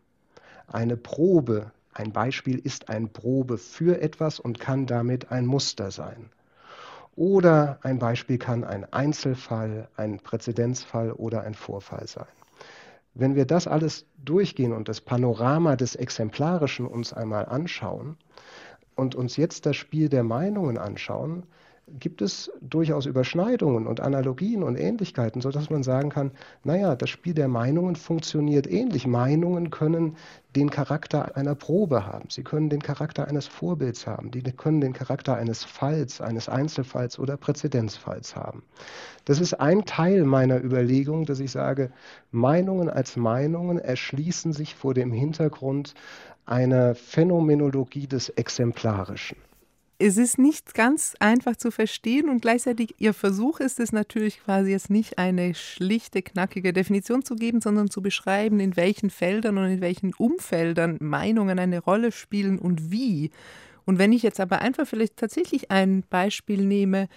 Eine 0.68 0.98
Probe 0.98 1.72
ein 1.96 2.12
Beispiel 2.12 2.60
ist 2.60 2.90
ein 2.90 3.10
Probe 3.10 3.58
für 3.58 4.02
etwas 4.02 4.40
und 4.40 4.60
kann 4.60 4.86
damit 4.86 5.32
ein 5.32 5.46
Muster 5.46 5.92
sein. 5.92 6.30
Oder 7.16 7.80
ein 7.84 8.00
Beispiel 8.00 8.38
kann 8.38 8.66
ein 8.66 8.92
Einzelfall, 8.92 9.88
ein 9.96 10.20
Präzedenzfall 10.20 11.14
oder 11.14 11.44
ein 11.44 11.54
Vorfall 11.54 12.06
sein. 12.08 12.28
Wenn 13.14 13.36
wir 13.36 13.46
das 13.46 13.66
alles 13.66 14.06
durchgehen 14.18 14.74
und 14.74 14.90
das 14.90 15.00
Panorama 15.00 15.78
des 15.78 15.96
Exemplarischen 15.96 16.86
uns 16.86 17.14
einmal 17.14 17.46
anschauen 17.46 18.18
und 18.96 19.16
uns 19.16 19.38
jetzt 19.38 19.66
das 19.66 19.78
Spiel 19.78 20.10
der 20.10 20.24
Meinungen 20.24 20.78
anschauen, 20.78 21.44
gibt 21.88 22.22
es 22.22 22.52
durchaus 22.62 23.06
Überschneidungen 23.06 23.86
und 23.86 24.00
Analogien 24.00 24.64
und 24.64 24.76
Ähnlichkeiten, 24.76 25.42
sodass 25.42 25.70
man 25.70 25.84
sagen 25.84 26.10
kann, 26.10 26.32
naja, 26.64 26.96
das 26.96 27.10
Spiel 27.10 27.34
der 27.34 27.48
Meinungen 27.48 27.96
funktioniert 27.96 28.66
ähnlich. 28.66 29.06
Meinungen 29.06 29.70
können 29.70 30.16
den 30.56 30.72
Charakter 30.72 31.38
einer 31.38 31.54
Probe 31.54 32.08
haben, 32.08 32.30
sie 32.30 32.44
können 32.44 32.70
den 32.70 32.82
Charakter 32.82 33.28
eines 33.28 33.46
Vorbilds 33.46 34.08
haben, 34.08 34.32
die 34.32 34.42
können 34.42 34.82
den 34.82 34.94
Charakter 34.94 35.36
eines 35.36 35.64
Falls, 35.64 36.22
eines 36.22 36.50
Einzelfalls 36.50 37.20
oder 37.20 37.38
Präzedenzfalls 37.38 38.36
haben. 38.36 38.64
Das 39.26 39.40
ist 39.40 39.54
ein 39.54 39.86
Teil 39.86 40.24
meiner 40.24 40.64
Überlegung, 40.64 41.26
dass 41.26 41.40
ich 41.40 41.52
sage, 41.52 41.92
Meinungen 42.32 42.90
als 42.90 43.16
Meinungen 43.16 43.78
erschließen 43.78 44.54
sich 44.54 44.76
vor 44.76 44.94
dem 44.94 45.12
Hintergrund 45.12 45.94
einer 46.46 46.96
Phänomenologie 46.96 48.08
des 48.08 48.30
Exemplarischen 48.30 49.38
es 49.98 50.18
ist 50.18 50.38
nicht 50.38 50.74
ganz 50.74 51.16
einfach 51.20 51.56
zu 51.56 51.72
verstehen 51.72 52.30
und 52.30 52.42
gleichzeitig 52.42 52.96
Ihr 52.98 53.14
Versuch 53.14 53.60
ist 53.60 53.80
es 53.80 53.92
natürlich 53.92 54.44
quasi 54.44 54.72
jetzt 54.72 54.90
nicht 54.90 55.18
eine 55.18 55.56
schlichte, 55.56 56.22
knackige 56.22 56.74
Definition 56.74 57.24
zu 57.24 57.36
geben, 57.36 57.62
sondern 57.62 57.90
zu 57.90 58.02
beschreiben, 58.02 58.60
in 58.60 58.76
welchen 58.76 59.10
Feldern 59.10 59.58
und 59.58 59.66
in 59.66 59.82
welchen 59.82 60.14
Umfeldern 60.14 60.98
Meinungen 61.00 61.60
eine 61.60 61.80
Rolle 61.80 62.12
spielen 62.12 62.60
und 62.60 62.92
wie. 62.92 63.32
Und 63.86 63.98
wenn 63.98 64.12
ich 64.12 64.24
jetzt 64.24 64.40
aber 64.40 64.60
einfach 64.60 64.88
vielleicht 64.88 65.16
tatsächlich 65.16 65.72
ein 65.72 66.04
Beispiel 66.10 66.66
nehme, 66.66 67.08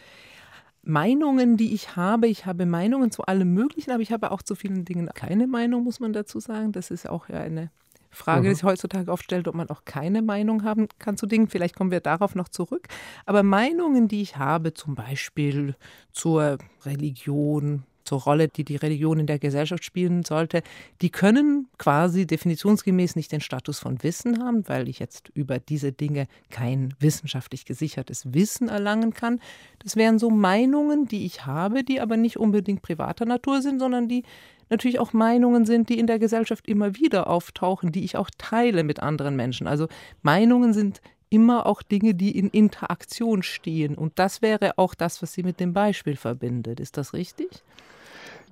Meinungen, 0.82 1.56
die 1.56 1.75
ich 1.75 1.97
habe. 1.97 2.28
Ich 2.28 2.47
habe 2.47 2.64
Meinungen 2.64 3.11
zu 3.11 3.23
allem 3.25 3.52
Möglichen, 3.52 3.90
aber 3.90 4.02
ich 4.02 4.12
habe 4.12 4.30
auch 4.30 4.40
zu 4.40 4.54
vielen 4.54 4.85
Dingen 4.85 5.11
keine 5.14 5.47
Meinung, 5.47 5.85
muss 5.85 6.00
man 6.00 6.12
dazu 6.14 6.40
sagen. 6.40 6.73
Das 6.73 6.90
ist 6.90 7.08
auch 7.08 7.28
eine 7.28 7.70
Frage, 8.10 8.42
mhm. 8.42 8.48
die 8.50 8.54
sich 8.54 8.64
heutzutage 8.64 9.10
oft 9.10 9.24
stellt, 9.24 9.48
ob 9.48 9.54
man 9.54 9.68
auch 9.70 9.84
keine 9.84 10.22
Meinung 10.22 10.64
haben 10.64 10.88
kann 10.98 11.16
zu 11.16 11.26
Dingen. 11.26 11.48
Vielleicht 11.48 11.76
kommen 11.76 11.90
wir 11.90 12.00
darauf 12.00 12.34
noch 12.34 12.48
zurück. 12.48 12.88
Aber 13.26 13.42
Meinungen, 13.42 14.08
die 14.08 14.22
ich 14.22 14.36
habe, 14.36 14.74
zum 14.74 14.94
Beispiel 14.94 15.74
zur 16.12 16.58
Religion, 16.84 17.84
zur 18.08 18.22
Rolle, 18.22 18.48
die 18.48 18.64
die 18.64 18.76
Religion 18.76 19.20
in 19.20 19.26
der 19.26 19.38
Gesellschaft 19.38 19.84
spielen 19.84 20.24
sollte, 20.24 20.62
die 21.02 21.10
können 21.10 21.68
quasi 21.76 22.26
definitionsgemäß 22.26 23.16
nicht 23.16 23.30
den 23.30 23.40
Status 23.40 23.78
von 23.78 24.02
Wissen 24.02 24.42
haben, 24.42 24.66
weil 24.68 24.88
ich 24.88 24.98
jetzt 24.98 25.30
über 25.34 25.58
diese 25.58 25.92
Dinge 25.92 26.26
kein 26.50 26.94
wissenschaftlich 26.98 27.66
gesichertes 27.66 28.32
Wissen 28.32 28.68
erlangen 28.68 29.12
kann. 29.12 29.40
Das 29.78 29.96
wären 29.96 30.18
so 30.18 30.30
Meinungen, 30.30 31.06
die 31.06 31.26
ich 31.26 31.44
habe, 31.44 31.84
die 31.84 32.00
aber 32.00 32.16
nicht 32.16 32.38
unbedingt 32.38 32.82
privater 32.82 33.26
Natur 33.26 33.60
sind, 33.60 33.78
sondern 33.78 34.08
die 34.08 34.24
natürlich 34.70 34.98
auch 34.98 35.12
Meinungen 35.12 35.66
sind, 35.66 35.88
die 35.88 35.98
in 35.98 36.06
der 36.06 36.18
Gesellschaft 36.18 36.66
immer 36.66 36.94
wieder 36.96 37.28
auftauchen, 37.28 37.92
die 37.92 38.04
ich 38.04 38.16
auch 38.16 38.30
teile 38.36 38.84
mit 38.84 39.00
anderen 39.00 39.36
Menschen. 39.36 39.66
Also 39.66 39.88
Meinungen 40.22 40.72
sind 40.72 41.00
immer 41.30 41.66
auch 41.66 41.82
Dinge, 41.82 42.14
die 42.14 42.36
in 42.36 42.48
Interaktion 42.48 43.42
stehen. 43.42 43.96
Und 43.96 44.18
das 44.18 44.42
wäre 44.42 44.78
auch 44.78 44.94
das, 44.94 45.22
was 45.22 45.32
sie 45.32 45.42
mit 45.42 45.60
dem 45.60 45.72
Beispiel 45.72 46.16
verbindet. 46.16 46.80
Ist 46.80 46.96
das 46.96 47.12
richtig? 47.12 47.62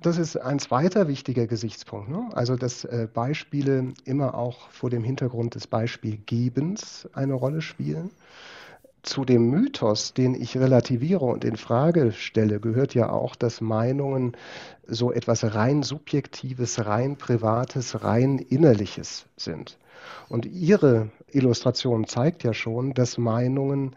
Das 0.01 0.17
ist 0.17 0.37
ein 0.37 0.59
zweiter 0.59 1.07
wichtiger 1.07 1.47
Gesichtspunkt. 1.47 2.09
Ne? 2.09 2.29
Also, 2.33 2.55
dass 2.55 2.85
äh, 2.85 3.07
Beispiele 3.11 3.93
immer 4.05 4.35
auch 4.35 4.69
vor 4.69 4.89
dem 4.89 5.03
Hintergrund 5.03 5.55
des 5.55 5.67
Beispielgebens 5.67 7.09
eine 7.13 7.33
Rolle 7.33 7.61
spielen 7.61 8.11
zu 9.07 9.23
dem 9.23 9.49
Mythos, 9.49 10.13
den 10.13 10.35
ich 10.35 10.57
relativiere 10.57 11.25
und 11.25 11.45
in 11.45 11.55
Frage 11.55 12.11
stelle, 12.11 12.59
gehört 12.59 12.93
ja 12.93 13.09
auch, 13.09 13.35
dass 13.35 13.61
Meinungen 13.61 14.35
so 14.85 15.11
etwas 15.11 15.55
rein 15.55 15.81
Subjektives, 15.81 16.85
rein 16.85 17.15
Privates, 17.15 18.03
rein 18.03 18.37
Innerliches 18.37 19.25
sind. 19.37 19.77
Und 20.29 20.45
Ihre 20.45 21.09
Illustration 21.31 22.05
zeigt 22.05 22.43
ja 22.43 22.53
schon, 22.53 22.93
dass 22.93 23.17
Meinungen 23.17 23.95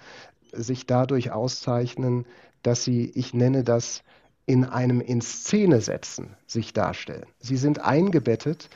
sich 0.53 0.87
dadurch 0.87 1.33
auszeichnen, 1.33 2.25
dass 2.63 2.85
sie, 2.85 3.11
ich 3.15 3.35
nenne 3.35 3.65
das, 3.65 4.03
in 4.51 4.65
einem 4.65 5.01
in 5.01 5.21
Szene 5.21 5.81
setzen 5.81 6.31
sich 6.49 6.73
darstellen. 6.73 7.27
Sie 7.39 7.57
sind 7.57 7.85
eingebettet 7.85 8.69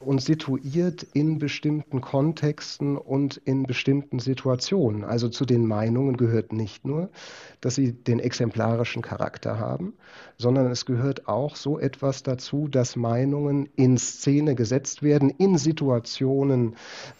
und 0.00 0.20
situiert 0.20 1.06
in 1.12 1.38
bestimmten 1.38 2.00
Kontexten 2.00 2.96
und 2.96 3.36
in 3.36 3.62
bestimmten 3.62 4.18
Situationen. 4.18 5.04
Also 5.04 5.28
zu 5.28 5.44
den 5.44 5.68
Meinungen 5.68 6.16
gehört 6.16 6.52
nicht 6.52 6.84
nur, 6.84 7.10
dass 7.60 7.76
sie 7.76 7.92
den 7.92 8.18
exemplarischen 8.18 9.02
Charakter 9.02 9.60
haben, 9.60 9.92
sondern 10.36 10.68
es 10.68 10.84
gehört 10.84 11.28
auch 11.28 11.54
so 11.54 11.78
etwas 11.78 12.24
dazu, 12.24 12.66
dass 12.66 12.96
Meinungen 12.96 13.68
in 13.76 13.98
Szene 13.98 14.56
gesetzt 14.56 15.04
werden, 15.04 15.30
in 15.30 15.58
Situationen 15.58 16.74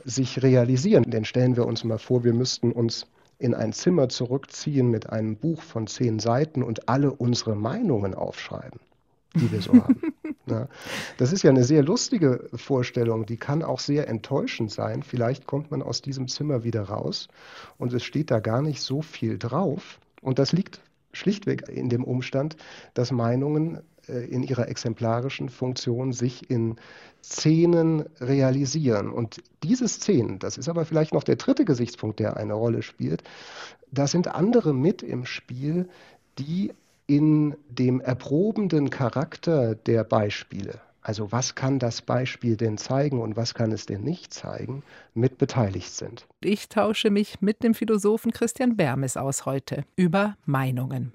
sich 0.05 0.43
realisieren. 0.43 1.09
Denn 1.13 1.25
stellen 1.25 1.55
wir 1.55 1.65
uns 1.65 1.85
mal 1.85 1.99
vor, 1.99 2.25
wir 2.25 2.35
müssten 2.35 2.73
uns 2.73 3.07
in 3.41 3.55
ein 3.55 3.73
Zimmer 3.73 4.09
zurückziehen 4.09 4.89
mit 4.89 5.11
einem 5.11 5.37
Buch 5.37 5.63
von 5.63 5.89
zehn 5.89 6.21
Seiten 6.21 6.63
und 6.63 6.89
alle 6.89 7.13
unsere 7.13 7.57
Meinungen 7.57 8.15
aufschreiben 8.15 8.79
die 9.35 9.53
wir 9.53 9.61
so 9.61 9.73
haben. 9.75 10.01
Ja. 10.47 10.67
Das 11.19 11.33
ist 11.33 11.45
ja 11.45 11.51
eine 11.51 11.63
sehr 11.63 11.85
lustige 11.85 12.49
Vorstellung, 12.55 13.25
die 13.25 13.37
kann 13.37 13.63
auch 13.63 13.79
sehr 13.79 14.09
enttäuschend 14.09 14.73
sein. 14.73 15.05
Vielleicht 15.05 15.47
kommt 15.47 15.71
man 15.71 15.81
aus 15.81 16.03
diesem 16.03 16.27
Zimmer 16.27 16.65
wieder 16.65 16.83
raus 16.83 17.29
und 17.79 17.93
es 17.93 18.03
steht 18.03 18.33
da 18.33 18.41
gar 18.41 18.61
nicht 18.61 18.83
so 18.83 19.01
viel 19.01 19.39
drauf. 19.39 20.01
Und 20.23 20.41
das 20.41 20.51
liegt 20.51 20.81
schlichtweg 21.13 21.69
in 21.69 21.89
dem 21.89 22.03
Umstand, 22.03 22.57
dass 22.95 23.13
Meinungen 23.13 23.81
in 24.09 24.43
ihrer 24.43 24.69
exemplarischen 24.69 25.49
Funktion 25.49 26.13
sich 26.13 26.51
in 26.51 26.77
Szenen 27.23 28.05
realisieren. 28.21 29.11
Und 29.11 29.43
diese 29.63 29.89
Szenen, 29.89 30.39
das 30.39 30.59
ist 30.59 30.69
aber 30.69 30.85
vielleicht 30.85 31.15
noch 31.15 31.25
der 31.25 31.37
dritte 31.37 31.65
Gesichtspunkt, 31.65 32.19
der 32.19 32.37
eine 32.37 32.55
Rolle 32.55 32.83
spielt, 32.83 33.23
da 33.93 34.07
sind 34.07 34.29
andere 34.29 34.73
mit 34.73 35.03
im 35.03 35.25
Spiel, 35.25 35.89
die 36.39 36.73
in 37.07 37.57
dem 37.69 38.01
erprobenden 38.01 38.89
Charakter 38.91 39.75
der 39.75 40.05
Beispiele, 40.05 40.81
also 41.03 41.33
was 41.33 41.55
kann 41.55 41.79
das 41.79 42.03
Beispiel 42.03 42.57
denn 42.57 42.79
zeigen 42.79 43.21
und 43.21 43.37
was 43.37 43.55
kann 43.55 43.73
es 43.73 43.87
denn 43.87 44.03
nicht 44.03 44.33
zeigen, 44.33 44.85
mit 45.15 45.39
beteiligt 45.39 45.93
sind. 45.93 46.27
Ich 46.41 46.69
tausche 46.69 47.11
mich 47.11 47.41
mit 47.41 47.63
dem 47.65 47.75
Philosophen 47.75 48.33
Christian 48.33 48.77
Bermes 48.77 49.17
aus 49.17 49.47
heute 49.47 49.85
über 49.97 50.37
Meinungen. 50.45 51.13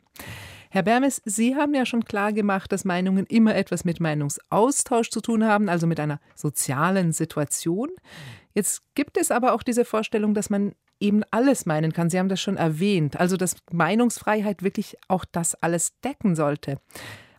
Herr 0.76 0.84
Bermes, 0.84 1.22
Sie 1.24 1.56
haben 1.56 1.74
ja 1.74 1.86
schon 1.86 2.04
klar 2.04 2.34
gemacht, 2.34 2.70
dass 2.70 2.84
Meinungen 2.84 3.26
immer 3.28 3.56
etwas 3.56 3.86
mit 3.86 4.02
Meinungsaustausch 4.02 5.10
zu 5.10 5.22
tun 5.22 5.46
haben, 5.46 5.70
also 5.70 5.88
mit 5.88 6.02
einer 6.02 6.20
sozialen 6.36 7.14
Situation. 7.14 7.88
Jetzt 8.54 8.82
gibt 8.94 9.16
es 9.16 9.32
aber 9.32 9.54
auch 9.54 9.64
diese 9.64 9.86
Vorstellung, 9.86 10.34
dass 10.34 10.50
man 10.50 10.74
eben 11.00 11.24
alles 11.32 11.66
meinen 11.66 11.94
kann. 11.94 12.10
Sie 12.10 12.20
haben 12.20 12.28
das 12.28 12.42
schon 12.42 12.58
erwähnt, 12.58 13.18
also 13.18 13.38
dass 13.38 13.56
Meinungsfreiheit 13.72 14.64
wirklich 14.64 14.98
auch 15.08 15.24
das 15.24 15.56
alles 15.56 15.98
decken 16.02 16.36
sollte. 16.36 16.82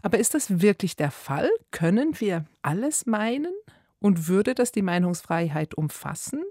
Aber 0.00 0.18
ist 0.18 0.32
das 0.32 0.62
wirklich 0.62 0.96
der 0.96 1.10
Fall? 1.10 1.50
Können 1.72 2.18
wir 2.18 2.46
alles 2.62 3.04
meinen? 3.04 3.52
Und 3.98 4.28
würde 4.28 4.54
das 4.54 4.72
die 4.72 4.80
Meinungsfreiheit 4.80 5.74
umfassen? 5.74 6.42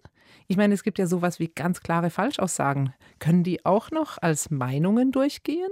Ich 0.46 0.56
meine, 0.56 0.76
es 0.76 0.84
gibt 0.84 1.00
ja 1.00 1.08
sowas 1.08 1.40
wie 1.40 1.48
ganz 1.48 1.80
klare 1.80 2.12
Falschaussagen. 2.12 2.94
Können 3.18 3.44
die 3.44 3.66
auch 3.66 3.90
noch 3.90 4.20
als 4.22 4.52
Meinungen 4.52 5.12
durchgehen? 5.12 5.72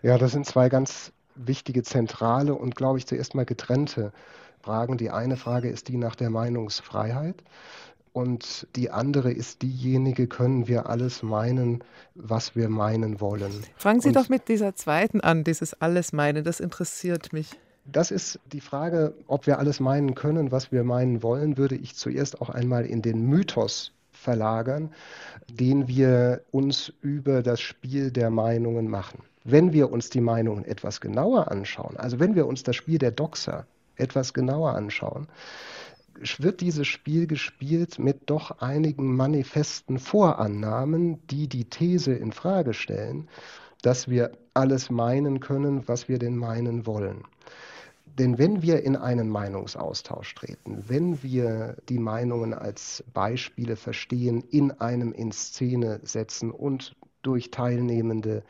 Ja, 0.00 0.18
das 0.18 0.32
sind 0.32 0.46
zwei 0.46 0.68
ganz 0.68 1.12
wichtige, 1.34 1.82
zentrale 1.82 2.54
und, 2.54 2.76
glaube 2.76 2.98
ich, 2.98 3.06
zuerst 3.06 3.34
mal 3.34 3.44
getrennte 3.44 4.12
Fragen. 4.60 4.96
Die 4.96 5.10
eine 5.10 5.36
Frage 5.36 5.68
ist 5.68 5.88
die 5.88 5.96
nach 5.96 6.16
der 6.16 6.30
Meinungsfreiheit. 6.30 7.42
Und 8.12 8.66
die 8.76 8.90
andere 8.90 9.32
ist 9.32 9.62
diejenige, 9.62 10.26
können 10.26 10.68
wir 10.68 10.88
alles 10.88 11.22
meinen, 11.22 11.82
was 12.14 12.54
wir 12.54 12.68
meinen 12.68 13.20
wollen. 13.20 13.64
Fangen 13.76 14.00
Sie 14.00 14.08
und 14.08 14.16
doch 14.16 14.28
mit 14.28 14.48
dieser 14.48 14.74
zweiten 14.74 15.22
an, 15.22 15.44
dieses 15.44 15.80
alles 15.80 16.12
meinen, 16.12 16.44
das 16.44 16.60
interessiert 16.60 17.32
mich. 17.32 17.50
Das 17.86 18.10
ist 18.10 18.38
die 18.52 18.60
Frage, 18.60 19.14
ob 19.26 19.46
wir 19.46 19.58
alles 19.58 19.80
meinen 19.80 20.14
können, 20.14 20.52
was 20.52 20.70
wir 20.70 20.84
meinen 20.84 21.22
wollen, 21.22 21.56
würde 21.56 21.74
ich 21.74 21.96
zuerst 21.96 22.40
auch 22.40 22.50
einmal 22.50 22.84
in 22.84 23.00
den 23.00 23.26
Mythos 23.26 23.92
verlagern, 24.12 24.92
den 25.50 25.88
wir 25.88 26.42
uns 26.50 26.92
über 27.00 27.42
das 27.42 27.60
Spiel 27.60 28.10
der 28.10 28.30
Meinungen 28.30 28.88
machen. 28.88 29.24
Wenn 29.44 29.72
wir 29.72 29.90
uns 29.90 30.10
die 30.10 30.20
Meinungen 30.20 30.64
etwas 30.64 31.00
genauer 31.00 31.50
anschauen, 31.50 31.96
also 31.96 32.20
wenn 32.20 32.34
wir 32.34 32.46
uns 32.46 32.62
das 32.62 32.76
Spiel 32.76 32.98
der 32.98 33.10
Doxer 33.10 33.66
etwas 33.96 34.34
genauer 34.34 34.74
anschauen, 34.74 35.26
wird 36.38 36.60
dieses 36.60 36.86
Spiel 36.86 37.26
gespielt 37.26 37.98
mit 37.98 38.30
doch 38.30 38.60
einigen 38.60 39.16
manifesten 39.16 39.98
Vorannahmen, 39.98 41.26
die 41.28 41.48
die 41.48 41.64
These 41.64 42.12
in 42.12 42.32
Frage 42.32 42.74
stellen, 42.74 43.28
dass 43.82 44.08
wir 44.08 44.32
alles 44.54 44.90
meinen 44.90 45.40
können, 45.40 45.88
was 45.88 46.08
wir 46.08 46.18
denn 46.18 46.36
meinen 46.36 46.86
wollen. 46.86 47.24
Denn 48.18 48.36
wenn 48.36 48.60
wir 48.60 48.82
in 48.82 48.94
einen 48.94 49.30
Meinungsaustausch 49.30 50.34
treten, 50.34 50.84
wenn 50.86 51.22
wir 51.22 51.76
die 51.88 51.98
Meinungen 51.98 52.52
als 52.52 53.02
Beispiele 53.14 53.74
verstehen, 53.74 54.44
in 54.50 54.70
einem 54.70 55.12
in 55.12 55.32
Szene 55.32 55.98
setzen 56.02 56.50
und 56.50 56.94
durch 57.22 57.50
teilnehmende 57.50 58.42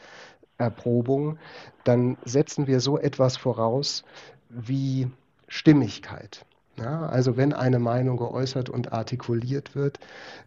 Erprobung, 0.62 1.38
dann 1.84 2.16
setzen 2.24 2.66
wir 2.66 2.80
so 2.80 2.98
etwas 2.98 3.36
voraus 3.36 4.04
wie 4.48 5.10
Stimmigkeit 5.48 6.46
Ja, 6.78 7.06
also 7.06 7.36
wenn 7.36 7.52
eine 7.52 7.78
Meinung 7.78 8.16
geäußert 8.16 8.70
und 8.70 8.92
artikuliert 8.92 9.74
wird, 9.74 9.98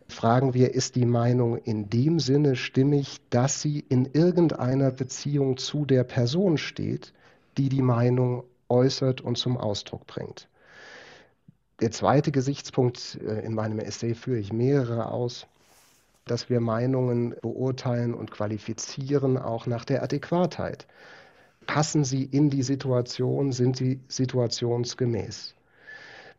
fragen 0.08 0.54
wir, 0.54 0.74
ist 0.74 0.96
die 0.96 1.06
Meinung 1.06 1.58
in 1.58 1.90
dem 1.90 2.20
Sinne 2.20 2.56
stimmig, 2.56 3.22
dass 3.30 3.62
sie 3.62 3.86
in 3.90 4.06
irgendeiner 4.06 4.92
Beziehung 4.92 5.58
zu 5.58 5.86
der 5.86 6.04
Person 6.04 6.58
steht, 6.58 7.14
die 7.58 7.70
die 7.70 7.84
Meinung 7.84 8.44
äußert 8.70 9.22
und 9.22 9.38
zum 9.38 9.58
Ausdruck 9.58 10.08
bringt. 10.08 10.48
Der 11.82 11.92
zweite 11.92 12.32
Gesichtspunkt, 12.32 13.20
äh, 13.22 13.42
in 13.46 13.54
meinem 13.54 13.80
Essay 13.80 14.16
führe 14.16 14.40
ich 14.40 14.54
mehrere 14.54 15.12
aus, 15.12 15.48
dass 16.26 16.50
wir 16.50 16.60
Meinungen 16.60 17.36
beurteilen 17.42 18.16
und 18.16 18.32
qualifizieren, 18.32 19.38
auch 19.38 19.68
nach 19.68 19.86
der 19.86 20.02
Adäquatheit. 20.02 20.88
Passen 21.68 22.04
sie 22.04 22.24
in 22.24 22.50
die 22.50 22.64
Situation, 22.64 23.52
sind 23.52 23.78
sie 23.78 24.00
situationsgemäß? 24.08 25.54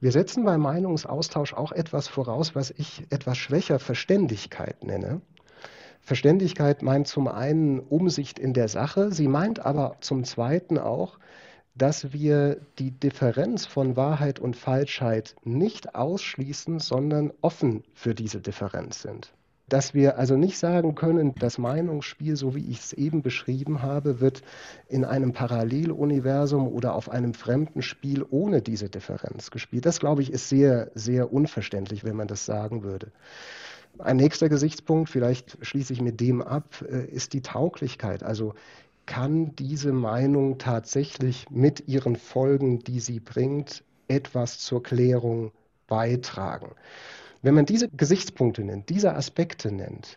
Wir 0.00 0.12
setzen 0.12 0.44
beim 0.44 0.60
Meinungsaustausch 0.60 1.54
auch 1.54 1.70
etwas 1.70 2.08
voraus, 2.08 2.56
was 2.56 2.72
ich 2.72 3.06
etwas 3.10 3.38
schwächer 3.38 3.78
Verständigkeit 3.78 4.82
nenne. 4.84 5.20
Verständigkeit 6.00 6.82
meint 6.82 7.06
zum 7.06 7.28
einen 7.28 7.78
Umsicht 7.78 8.40
in 8.40 8.54
der 8.54 8.68
Sache, 8.68 9.12
sie 9.12 9.28
meint 9.28 9.64
aber 9.64 9.96
zum 10.00 10.24
zweiten 10.24 10.78
auch, 10.78 11.18
dass 11.76 12.12
wir 12.12 12.60
die 12.78 12.90
Differenz 12.90 13.66
von 13.66 13.96
Wahrheit 13.96 14.40
und 14.40 14.56
Falschheit 14.56 15.36
nicht 15.44 15.94
ausschließen, 15.94 16.80
sondern 16.80 17.32
offen 17.40 17.84
für 17.94 18.14
diese 18.14 18.40
Differenz 18.40 19.02
sind 19.02 19.32
dass 19.68 19.94
wir 19.94 20.18
also 20.18 20.36
nicht 20.36 20.58
sagen 20.58 20.94
können, 20.94 21.34
das 21.38 21.58
Meinungsspiel, 21.58 22.36
so 22.36 22.54
wie 22.54 22.70
ich 22.70 22.78
es 22.80 22.92
eben 22.92 23.22
beschrieben 23.22 23.82
habe, 23.82 24.20
wird 24.20 24.42
in 24.88 25.04
einem 25.04 25.32
Paralleluniversum 25.32 26.68
oder 26.68 26.94
auf 26.94 27.10
einem 27.10 27.34
fremden 27.34 27.82
Spiel 27.82 28.24
ohne 28.30 28.62
diese 28.62 28.88
Differenz 28.88 29.50
gespielt. 29.50 29.84
Das, 29.84 29.98
glaube 29.98 30.22
ich, 30.22 30.32
ist 30.32 30.48
sehr, 30.48 30.90
sehr 30.94 31.32
unverständlich, 31.32 32.04
wenn 32.04 32.16
man 32.16 32.28
das 32.28 32.46
sagen 32.46 32.84
würde. 32.84 33.10
Ein 33.98 34.18
nächster 34.18 34.48
Gesichtspunkt, 34.48 35.08
vielleicht 35.10 35.58
schließe 35.62 35.92
ich 35.92 36.00
mit 36.00 36.20
dem 36.20 36.42
ab, 36.42 36.84
äh, 36.88 37.06
ist 37.06 37.32
die 37.32 37.40
Tauglichkeit. 37.40 38.22
Also 38.22 38.54
kann 39.06 39.56
diese 39.56 39.92
Meinung 39.92 40.58
tatsächlich 40.58 41.48
mit 41.50 41.88
ihren 41.88 42.16
Folgen, 42.16 42.80
die 42.80 43.00
sie 43.00 43.20
bringt, 43.20 43.84
etwas 44.08 44.58
zur 44.58 44.82
Klärung 44.82 45.52
beitragen? 45.86 46.74
Wenn 47.42 47.54
man 47.54 47.66
diese 47.66 47.88
Gesichtspunkte 47.88 48.64
nennt, 48.64 48.88
diese 48.88 49.14
Aspekte 49.14 49.72
nennt, 49.72 50.16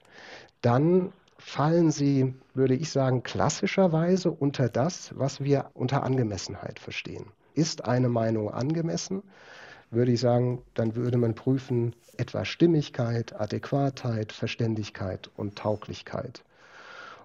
dann 0.62 1.12
fallen 1.38 1.92
sie, 1.92 2.34
würde 2.54 2.76
ich 2.76 2.90
sagen, 2.90 3.24
klassischerweise 3.24 4.32
unter 4.32 4.70
das, 4.70 5.18
was 5.18 5.42
wir 5.42 5.72
unter 5.74 6.04
Angemessenheit 6.04 6.80
verstehen. 6.80 7.26
Ist 7.54 7.86
eine 7.86 8.10
Meinung 8.10 8.52
angemessen? 8.52 9.24
Würde 9.92 10.12
ich 10.12 10.20
sagen, 10.20 10.62
dann 10.76 10.96
würde 10.96 11.18
man 11.18 11.36
prüfen 11.36 11.96
etwa 12.18 12.46
Stimmigkeit, 12.46 13.40
Adäquatheit, 13.40 14.34
Verständigkeit 14.34 15.32
und 15.36 15.56
Tauglichkeit. 15.56 16.44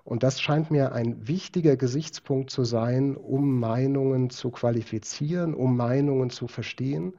Und 0.05 0.23
das 0.23 0.41
scheint 0.41 0.71
mir 0.71 0.93
ein 0.93 1.27
wichtiger 1.27 1.77
Gesichtspunkt 1.77 2.51
zu 2.51 2.65
sein, 2.65 3.17
um 3.17 3.59
Meinungen 3.59 4.31
zu 4.31 4.51
qualifizieren, 4.51 5.55
um 5.55 5.77
Meinungen 5.77 6.31
zu 6.31 6.47
verstehen. 6.47 7.15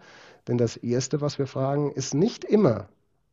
Denn 0.47 0.57
das 0.57 0.77
Erste, 0.77 1.21
was 1.21 1.39
wir 1.39 1.47
fragen, 1.47 1.91
ist 1.91 2.13
nicht 2.13 2.43
immer, 2.43 2.87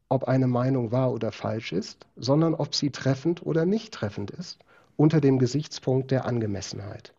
ob 0.09 0.25
eine 0.25 0.47
Meinung 0.47 0.92
wahr 0.92 1.12
oder 1.12 1.33
falsch 1.33 1.73
ist, 1.73 2.07
sondern 2.16 2.54
ob 2.54 2.75
sie 2.75 2.90
treffend 2.90 3.45
oder 3.45 3.64
nicht 3.64 3.95
treffend 3.95 4.31
ist, 4.31 4.59
unter 4.97 5.21
dem 5.21 5.38
Gesichtspunkt 5.38 6.11
der 6.11 6.26
Angemessenheit. 6.26 7.14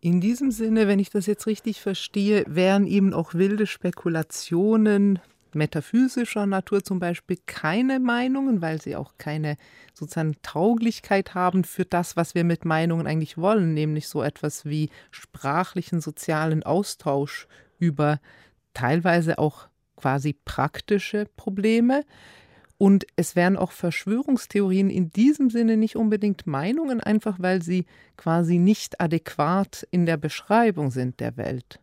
In 0.00 0.20
diesem 0.20 0.50
Sinne, 0.52 0.86
wenn 0.86 1.00
ich 1.00 1.10
das 1.10 1.26
jetzt 1.26 1.46
richtig 1.46 1.80
verstehe, 1.80 2.44
wären 2.46 2.86
eben 2.86 3.12
auch 3.12 3.34
wilde 3.34 3.66
Spekulationen 3.66 5.18
metaphysischer 5.52 6.46
Natur 6.46 6.84
zum 6.84 7.00
Beispiel 7.00 7.38
keine 7.46 7.98
Meinungen, 7.98 8.62
weil 8.62 8.80
sie 8.80 8.94
auch 8.94 9.14
keine 9.18 9.56
sozusagen 9.94 10.36
Tauglichkeit 10.42 11.34
haben 11.34 11.64
für 11.64 11.84
das, 11.84 12.14
was 12.14 12.34
wir 12.34 12.44
mit 12.44 12.64
Meinungen 12.64 13.06
eigentlich 13.06 13.38
wollen, 13.38 13.74
nämlich 13.74 14.06
so 14.06 14.22
etwas 14.22 14.64
wie 14.64 14.90
sprachlichen 15.10 16.00
sozialen 16.00 16.62
Austausch 16.62 17.48
über 17.78 18.20
teilweise 18.76 19.38
auch 19.38 19.68
quasi 19.96 20.34
praktische 20.44 21.26
Probleme. 21.36 22.04
Und 22.78 23.06
es 23.16 23.34
wären 23.34 23.56
auch 23.56 23.72
Verschwörungstheorien 23.72 24.90
in 24.90 25.10
diesem 25.10 25.48
Sinne 25.48 25.78
nicht 25.78 25.96
unbedingt 25.96 26.46
Meinungen, 26.46 27.00
einfach 27.00 27.38
weil 27.40 27.62
sie 27.62 27.86
quasi 28.18 28.58
nicht 28.58 29.00
adäquat 29.00 29.86
in 29.90 30.04
der 30.04 30.18
Beschreibung 30.18 30.90
sind 30.90 31.20
der 31.20 31.38
Welt. 31.38 31.80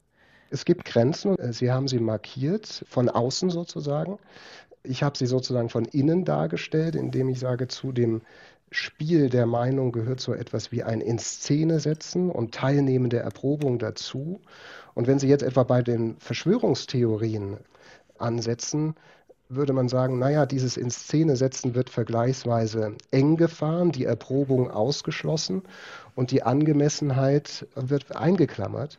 Es 0.52 0.66
gibt 0.66 0.86
Grenzen, 0.86 1.36
Sie 1.52 1.72
haben 1.72 1.88
sie 1.88 1.98
markiert, 1.98 2.86
von 2.88 3.10
außen 3.10 3.50
sozusagen. 3.50 4.20
Ich 4.84 5.02
habe 5.02 5.18
sie 5.18 5.26
sozusagen 5.26 5.70
von 5.70 5.86
innen 5.86 6.26
dargestellt, 6.26 6.94
indem 6.94 7.28
ich 7.30 7.40
sage, 7.40 7.68
zu 7.68 7.92
dem 7.92 8.22
Spiel 8.74 9.30
der 9.30 9.46
Meinung 9.46 9.92
gehört 9.92 10.20
so 10.20 10.34
etwas 10.34 10.72
wie 10.72 10.84
ein 10.84 11.02
in 11.02 11.20
Szene 11.20 11.80
setzen 11.80 12.30
und 12.30 12.54
teilnehmende 12.54 13.20
Erprobung 13.20 13.80
dazu. 13.80 14.42
Und 14.94 15.08
wenn 15.08 15.20
Sie 15.20 15.28
jetzt 15.28 15.44
etwa 15.44 15.64
bei 15.64 15.82
den 15.82 16.18
Verschwörungstheorien 16.18 17.58
ansetzen, 18.18 18.96
würde 19.50 19.74
man 19.74 19.90
sagen, 19.90 20.20
naja, 20.20 20.46
dieses 20.46 20.78
in 20.78 20.90
Szene 20.90 21.36
setzen 21.36 21.76
wird 21.76 21.90
vergleichsweise 21.90 22.96
eng 23.12 23.38
gefahren, 23.38 23.92
die 23.92 24.06
Erprobung 24.06 24.72
ausgeschlossen 24.72 25.64
und 26.16 26.32
die 26.32 26.44
Angemessenheit 26.44 27.68
wird 27.76 28.16
eingeklammert, 28.16 28.98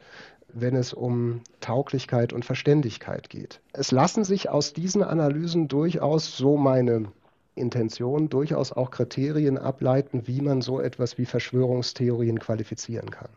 wenn 0.53 0.77
es 0.77 0.93
um 0.93 1.41
Tauglichkeit 1.61 2.33
und 2.33 2.45
Verständigkeit 2.45 3.29
geht. 3.29 3.61
Es 3.73 3.91
lassen 3.91 4.25
sich 4.25 4.49
aus 4.49 4.73
diesen 4.73 5.03
Analysen 5.03 5.69
durchaus 5.69 6.37
so 6.37 6.57
meine 6.57 7.07
Intention 7.55 8.29
durchaus 8.29 8.73
auch 8.73 8.91
Kriterien 8.91 9.59
ableiten, 9.59 10.27
wie 10.27 10.41
man 10.41 10.61
so 10.61 10.81
etwas 10.81 11.19
wie 11.19 11.27
Verschwörungstheorien 11.27 12.39
qualifizieren 12.39 13.11
kann. 13.11 13.29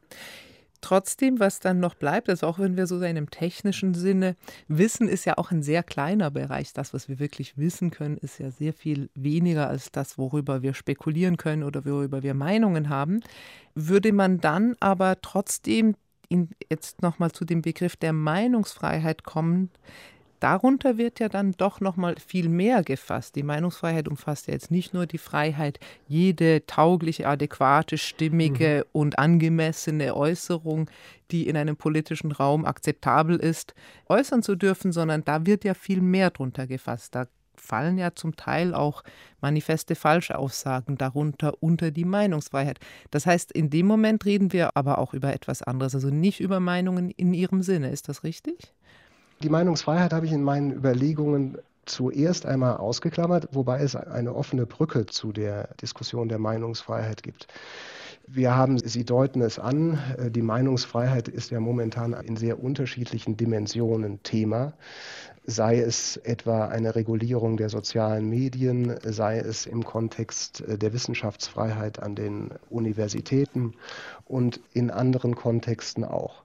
Trotzdem, 0.81 1.39
was 1.39 1.59
dann 1.59 1.79
noch 1.79 1.95
bleibt, 1.95 2.29
also 2.29 2.45
auch 2.45 2.59
wenn 2.59 2.77
wir 2.77 2.85
so 2.85 2.97
in 2.97 3.03
einem 3.03 3.29
technischen 3.31 3.93
Sinne, 3.95 4.35
Wissen 4.67 5.09
ist 5.09 5.25
ja 5.25 5.37
auch 5.37 5.51
ein 5.51 5.63
sehr 5.63 5.81
kleiner 5.81 6.29
Bereich. 6.29 6.71
Das, 6.71 6.93
was 6.93 7.09
wir 7.09 7.19
wirklich 7.19 7.57
wissen 7.57 7.89
können, 7.89 8.17
ist 8.17 8.39
ja 8.39 8.51
sehr 8.51 8.73
viel 8.73 9.09
weniger 9.15 9.67
als 9.67 9.91
das, 9.91 10.17
worüber 10.17 10.61
wir 10.61 10.75
spekulieren 10.75 11.37
können 11.37 11.63
oder 11.63 11.83
worüber 11.85 12.21
wir 12.21 12.35
Meinungen 12.35 12.89
haben. 12.89 13.21
Würde 13.73 14.13
man 14.13 14.39
dann 14.39 14.75
aber 14.79 15.19
trotzdem 15.21 15.95
in, 16.29 16.49
jetzt 16.69 17.01
nochmal 17.01 17.31
zu 17.31 17.43
dem 17.43 17.61
Begriff 17.61 17.95
der 17.95 18.13
Meinungsfreiheit 18.13 19.23
kommen, 19.23 19.71
darunter 20.39 20.97
wird 20.97 21.19
ja 21.19 21.29
dann 21.29 21.53
doch 21.53 21.81
noch 21.81 21.95
mal 21.97 22.15
viel 22.17 22.49
mehr 22.49 22.83
gefasst. 22.83 23.35
Die 23.35 23.43
Meinungsfreiheit 23.43 24.07
umfasst 24.07 24.47
ja 24.47 24.53
jetzt 24.53 24.71
nicht 24.71 24.93
nur 24.93 25.05
die 25.05 25.17
Freiheit, 25.17 25.79
jede 26.07 26.65
taugliche, 26.65 27.27
adäquate, 27.27 27.97
stimmige 27.97 28.85
mhm. 28.85 28.89
und 28.91 29.19
angemessene 29.19 30.15
Äußerung, 30.15 30.89
die 31.31 31.47
in 31.47 31.57
einem 31.57 31.75
politischen 31.75 32.31
Raum 32.31 32.65
akzeptabel 32.65 33.37
ist, 33.37 33.73
äußern 34.07 34.43
zu 34.43 34.55
dürfen, 34.55 34.91
sondern 34.91 35.23
da 35.25 35.45
wird 35.45 35.63
ja 35.63 35.73
viel 35.73 36.01
mehr 36.01 36.29
drunter 36.29 36.67
gefasst. 36.67 37.15
Da 37.15 37.27
fallen 37.59 37.97
ja 37.97 38.13
zum 38.13 38.35
Teil 38.35 38.73
auch 38.73 39.03
manifeste 39.41 39.95
Falschaussagen 39.95 40.97
darunter 40.97 41.61
unter 41.61 41.91
die 41.91 42.05
Meinungsfreiheit. 42.05 42.79
Das 43.11 43.25
heißt, 43.25 43.51
in 43.51 43.69
dem 43.69 43.87
Moment 43.87 44.25
reden 44.25 44.53
wir 44.53 44.75
aber 44.75 44.99
auch 44.99 45.13
über 45.13 45.33
etwas 45.33 45.61
anderes, 45.61 45.95
also 45.95 46.09
nicht 46.09 46.39
über 46.39 46.59
Meinungen 46.59 47.11
in 47.11 47.33
ihrem 47.33 47.61
Sinne. 47.61 47.89
Ist 47.89 48.09
das 48.09 48.23
richtig? 48.23 48.73
Die 49.43 49.49
Meinungsfreiheit 49.49 50.13
habe 50.13 50.25
ich 50.25 50.31
in 50.31 50.43
meinen 50.43 50.71
Überlegungen 50.71 51.59
zuerst 51.85 52.45
einmal 52.45 52.77
ausgeklammert, 52.77 53.49
wobei 53.51 53.81
es 53.81 53.95
eine 53.95 54.33
offene 54.35 54.65
Brücke 54.65 55.05
zu 55.05 55.31
der 55.31 55.69
Diskussion 55.81 56.27
der 56.27 56.39
Meinungsfreiheit 56.39 57.23
gibt. 57.23 57.47
Wir 58.29 58.55
haben, 58.55 58.77
Sie 58.77 59.05
deuten 59.05 59.41
es 59.41 59.57
an, 59.57 59.99
äh, 60.17 60.29
die 60.29 60.41
Meinungsfreiheit 60.41 61.29
ist 61.29 61.49
ja 61.49 61.61
momentan 61.61 62.11
in 62.13 62.35
sehr 62.35 62.61
unterschiedlichen 62.61 63.37
Dimensionen 63.37 64.21
Thema. 64.21 64.73
Sei 65.45 65.79
es 65.79 66.17
etwa 66.17 66.67
eine 66.67 66.95
Regulierung 66.95 67.55
der 67.55 67.69
sozialen 67.69 68.29
Medien, 68.29 68.95
sei 69.01 69.39
es 69.39 69.65
im 69.65 69.85
Kontext 69.85 70.59
äh, 70.61 70.77
der 70.77 70.91
Wissenschaftsfreiheit 70.91 72.03
an 72.03 72.15
den 72.15 72.49
Universitäten 72.69 73.75
und 74.25 74.59
in 74.73 74.91
anderen 74.91 75.35
Kontexten 75.35 76.03
auch. 76.03 76.43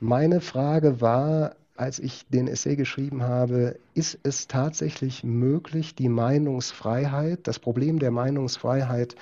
Meine 0.00 0.42
Frage 0.42 1.00
war, 1.00 1.54
als 1.76 1.98
ich 1.98 2.26
den 2.28 2.46
Essay 2.46 2.76
geschrieben 2.76 3.22
habe, 3.22 3.78
ist 3.94 4.18
es 4.22 4.46
tatsächlich 4.46 5.24
möglich, 5.24 5.94
die 5.94 6.08
Meinungsfreiheit, 6.08 7.40
das 7.46 7.58
Problem 7.58 7.98
der 7.98 8.10
Meinungsfreiheit 8.10 9.16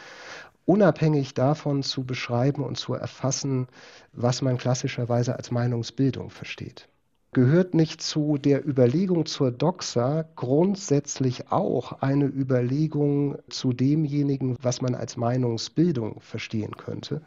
unabhängig 0.65 1.35
davon 1.35 1.83
zu 1.83 2.05
beschreiben 2.05 2.63
und 2.63 2.77
zu 2.77 2.95
erfassen, 2.95 3.69
was 4.13 4.43
man 4.43 4.59
klassischerweise 4.59 5.37
als 5.37 5.51
Meinungsbildung 5.51 6.31
versteht. 6.31 6.89
Gehört 7.35 7.73
nicht 7.73 8.03
zu 8.03 8.37
der 8.37 8.67
Überlegung 8.69 9.25
zur 9.25 9.51
Doxa 9.51 10.27
grundsätzlich 10.37 11.51
auch 11.51 12.03
eine 12.03 12.27
Überlegung 12.27 13.39
zu 13.49 13.73
demjenigen, 13.73 14.59
was 14.61 14.83
man 14.83 14.95
als 14.95 15.17
Meinungsbildung 15.17 16.21
verstehen 16.21 16.77
könnte? 16.77 17.23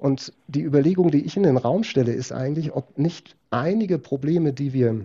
Und 0.00 0.32
die 0.48 0.62
Überlegung, 0.62 1.10
die 1.10 1.26
ich 1.26 1.36
in 1.36 1.42
den 1.42 1.58
Raum 1.58 1.84
stelle, 1.84 2.12
ist 2.12 2.32
eigentlich, 2.32 2.72
ob 2.72 2.96
nicht 2.98 3.36
einige 3.50 3.98
Probleme, 3.98 4.54
die 4.54 4.72
wir 4.72 5.04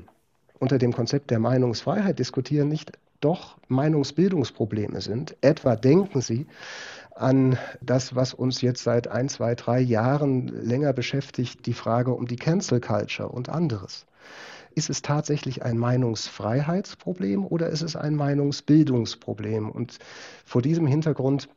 unter 0.58 0.78
dem 0.78 0.94
Konzept 0.94 1.32
der 1.32 1.40
Meinungsfreiheit 1.40 2.18
diskutieren, 2.18 2.70
nicht 2.70 2.94
doch 3.20 3.58
Meinungsbildungsprobleme 3.68 5.02
sind. 5.02 5.36
Etwa 5.42 5.76
denken 5.76 6.22
Sie 6.22 6.48
an 7.14 7.58
das, 7.82 8.16
was 8.16 8.34
uns 8.34 8.62
jetzt 8.62 8.84
seit 8.84 9.10
ein, 9.10 9.28
zwei, 9.28 9.56
drei 9.56 9.82
Jahren 9.82 10.48
länger 10.48 10.94
beschäftigt, 10.94 11.66
die 11.66 11.74
Frage 11.74 12.14
um 12.14 12.26
die 12.26 12.38
Cancel 12.38 12.80
Culture 12.80 13.28
und 13.28 13.50
anderes. 13.50 14.06
Ist 14.76 14.90
es 14.90 15.02
tatsächlich 15.02 15.64
ein 15.64 15.78
Meinungsfreiheitsproblem 15.78 17.46
oder 17.46 17.68
ist 17.68 17.82
es 17.82 17.98
ein 17.98 18.16
Meinungsbildungsproblem? 18.16 19.70
Und 19.70 20.00
vor 20.46 20.62
diesem 20.62 20.88
Hintergrund 20.88 21.50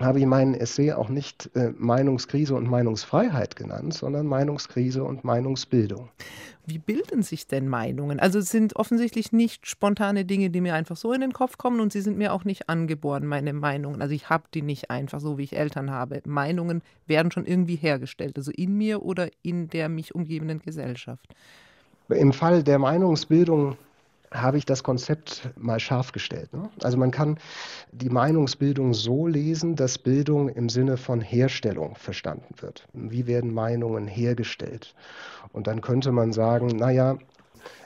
habe 0.00 0.20
ich 0.20 0.26
meinen 0.26 0.54
Essay 0.54 0.92
auch 0.92 1.08
nicht 1.08 1.50
äh, 1.54 1.72
Meinungskrise 1.76 2.54
und 2.54 2.68
Meinungsfreiheit 2.68 3.56
genannt, 3.56 3.94
sondern 3.94 4.26
Meinungskrise 4.26 5.02
und 5.02 5.24
Meinungsbildung. 5.24 6.08
Wie 6.66 6.78
bilden 6.78 7.22
sich 7.22 7.46
denn 7.46 7.66
Meinungen? 7.66 8.20
Also 8.20 8.38
es 8.38 8.50
sind 8.50 8.76
offensichtlich 8.76 9.32
nicht 9.32 9.66
spontane 9.66 10.24
Dinge, 10.24 10.50
die 10.50 10.60
mir 10.60 10.74
einfach 10.74 10.96
so 10.96 11.12
in 11.12 11.22
den 11.22 11.32
Kopf 11.32 11.56
kommen 11.56 11.80
und 11.80 11.92
sie 11.92 12.02
sind 12.02 12.18
mir 12.18 12.32
auch 12.32 12.44
nicht 12.44 12.68
angeboren, 12.68 13.26
meine 13.26 13.54
Meinungen. 13.54 14.02
Also 14.02 14.14
ich 14.14 14.28
habe 14.28 14.44
die 14.52 14.62
nicht 14.62 14.90
einfach 14.90 15.18
so, 15.18 15.38
wie 15.38 15.44
ich 15.44 15.56
Eltern 15.56 15.90
habe. 15.90 16.20
Meinungen 16.26 16.82
werden 17.06 17.32
schon 17.32 17.46
irgendwie 17.46 17.76
hergestellt, 17.76 18.36
also 18.36 18.52
in 18.54 18.76
mir 18.76 19.02
oder 19.02 19.30
in 19.42 19.68
der 19.68 19.88
mich 19.88 20.14
umgebenden 20.14 20.60
Gesellschaft. 20.60 21.34
Im 22.10 22.32
Fall 22.32 22.62
der 22.62 22.78
Meinungsbildung 22.78 23.76
habe 24.32 24.58
ich 24.58 24.66
das 24.66 24.82
Konzept 24.82 25.50
mal 25.56 25.80
scharf 25.80 26.12
gestellt. 26.12 26.52
Ne? 26.52 26.68
Also 26.82 26.96
man 26.96 27.10
kann 27.10 27.38
die 27.92 28.10
Meinungsbildung 28.10 28.94
so 28.94 29.26
lesen, 29.26 29.76
dass 29.76 29.98
Bildung 29.98 30.48
im 30.48 30.68
Sinne 30.68 30.96
von 30.96 31.20
Herstellung 31.20 31.94
verstanden 31.96 32.54
wird. 32.60 32.86
Wie 32.92 33.26
werden 33.26 33.52
Meinungen 33.52 34.06
hergestellt? 34.06 34.94
Und 35.52 35.66
dann 35.66 35.80
könnte 35.80 36.12
man 36.12 36.32
sagen, 36.32 36.68
naja, 36.68 37.18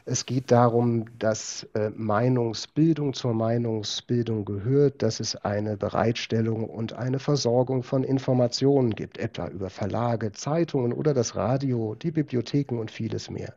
es 0.04 0.26
geht 0.26 0.50
darum, 0.50 1.04
dass 1.18 1.64
äh, 1.74 1.90
Meinungsbildung 1.90 3.14
zur 3.14 3.34
Meinungsbildung 3.34 4.44
gehört, 4.44 5.00
dass 5.00 5.20
es 5.20 5.36
eine 5.36 5.76
Bereitstellung 5.76 6.68
und 6.68 6.92
eine 6.92 7.20
Versorgung 7.20 7.84
von 7.84 8.02
Informationen 8.02 8.96
gibt, 8.96 9.18
etwa 9.18 9.46
über 9.46 9.70
Verlage, 9.70 10.32
Zeitungen 10.32 10.92
oder 10.92 11.14
das 11.14 11.36
Radio, 11.36 11.94
die 11.94 12.10
Bibliotheken 12.10 12.80
und 12.80 12.90
vieles 12.90 13.30
mehr 13.30 13.54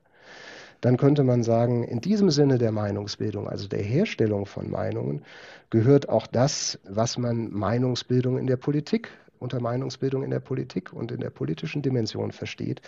dann 0.82 0.98
könnte 0.98 1.24
man 1.24 1.44
sagen, 1.44 1.84
in 1.84 2.02
diesem 2.02 2.30
Sinne 2.30 2.58
der 2.58 2.72
Meinungsbildung, 2.72 3.48
also 3.48 3.68
der 3.68 3.82
Herstellung 3.82 4.46
von 4.46 4.70
Meinungen, 4.70 5.24
gehört 5.70 6.10
auch 6.10 6.28
das, 6.28 6.80
was 6.88 7.18
man 7.18 7.52
Meinungsbildung 7.52 8.38
in 8.38 8.48
der 8.48 8.58
Politik 8.58 9.10
unter 9.40 9.62
Meinungsbildung 9.62 10.24
in 10.24 10.32
der 10.32 10.40
Politik 10.40 10.94
und 10.94 11.12
in 11.12 11.20
der 11.20 11.30
politischen 11.30 11.82
Dimension 11.82 12.32
versteht, 12.32 12.82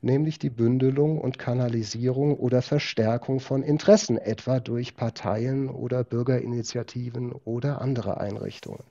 nämlich 0.00 0.38
die 0.38 0.50
Bündelung 0.50 1.18
und 1.18 1.38
Kanalisierung 1.38 2.36
oder 2.38 2.62
Verstärkung 2.62 3.40
von 3.40 3.62
Interessen, 3.62 4.16
etwa 4.16 4.60
durch 4.60 4.96
Parteien 4.96 5.68
oder 5.68 6.04
Bürgerinitiativen 6.04 7.32
oder 7.32 7.80
andere 7.80 8.20
Einrichtungen. 8.20 8.84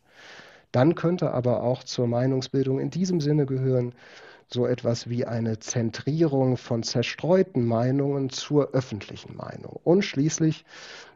Dann 0.71 0.95
könnte 0.95 1.31
aber 1.31 1.63
auch 1.63 1.83
zur 1.83 2.07
Meinungsbildung 2.07 2.79
in 2.79 2.89
diesem 2.89 3.21
Sinne 3.21 3.45
gehören, 3.45 3.93
so 4.51 4.65
etwas 4.65 5.09
wie 5.09 5.25
eine 5.25 5.59
Zentrierung 5.59 6.57
von 6.57 6.83
zerstreuten 6.83 7.65
Meinungen 7.65 8.29
zur 8.29 8.71
öffentlichen 8.71 9.35
Meinung. 9.35 9.79
Und 9.83 10.03
schließlich 10.03 10.65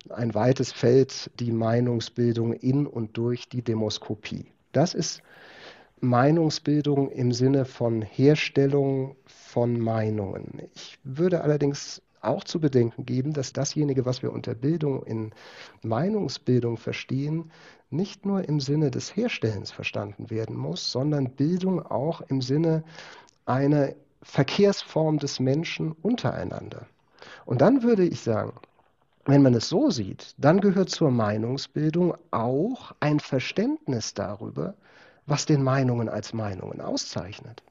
ein 0.09 0.33
weites 0.33 0.71
Feld, 0.71 1.31
die 1.39 1.51
Meinungsbildung 1.51 2.53
in 2.53 2.85
und 2.85 3.17
durch 3.17 3.47
die 3.47 3.61
Demoskopie. 3.61 4.51
Das 4.73 4.93
ist 4.93 5.21
Meinungsbildung 6.01 7.11
im 7.11 7.31
Sinne 7.31 7.65
von 7.65 8.01
Herstellung 8.01 9.15
von 9.25 9.79
Meinungen. 9.79 10.69
Ich 10.73 10.99
würde 11.03 11.41
allerdings 11.41 12.01
auch 12.21 12.43
zu 12.43 12.59
bedenken 12.59 13.05
geben, 13.05 13.33
dass 13.33 13.53
dasjenige, 13.53 14.05
was 14.05 14.21
wir 14.21 14.31
unter 14.31 14.55
Bildung 14.55 15.03
in 15.03 15.31
Meinungsbildung 15.81 16.77
verstehen, 16.77 17.51
nicht 17.89 18.25
nur 18.25 18.47
im 18.47 18.59
Sinne 18.59 18.91
des 18.91 19.15
Herstellens 19.15 19.71
verstanden 19.71 20.29
werden 20.29 20.55
muss, 20.55 20.91
sondern 20.91 21.31
Bildung 21.31 21.85
auch 21.85 22.21
im 22.21 22.41
Sinne 22.41 22.83
einer 23.45 23.93
Verkehrsform 24.21 25.17
des 25.17 25.39
Menschen 25.39 25.91
untereinander. 25.91 26.85
Und 27.45 27.61
dann 27.61 27.83
würde 27.83 28.05
ich 28.05 28.21
sagen, 28.21 28.53
wenn 29.25 29.41
man 29.41 29.53
es 29.53 29.69
so 29.69 29.89
sieht, 29.89 30.33
dann 30.37 30.61
gehört 30.61 30.89
zur 30.89 31.11
Meinungsbildung 31.11 32.15
auch 32.31 32.93
ein 32.99 33.19
Verständnis 33.19 34.13
darüber, 34.13 34.75
was 35.25 35.45
den 35.45 35.63
Meinungen 35.63 36.09
als 36.09 36.33
Meinungen 36.33 36.81
auszeichnet. 36.81 37.61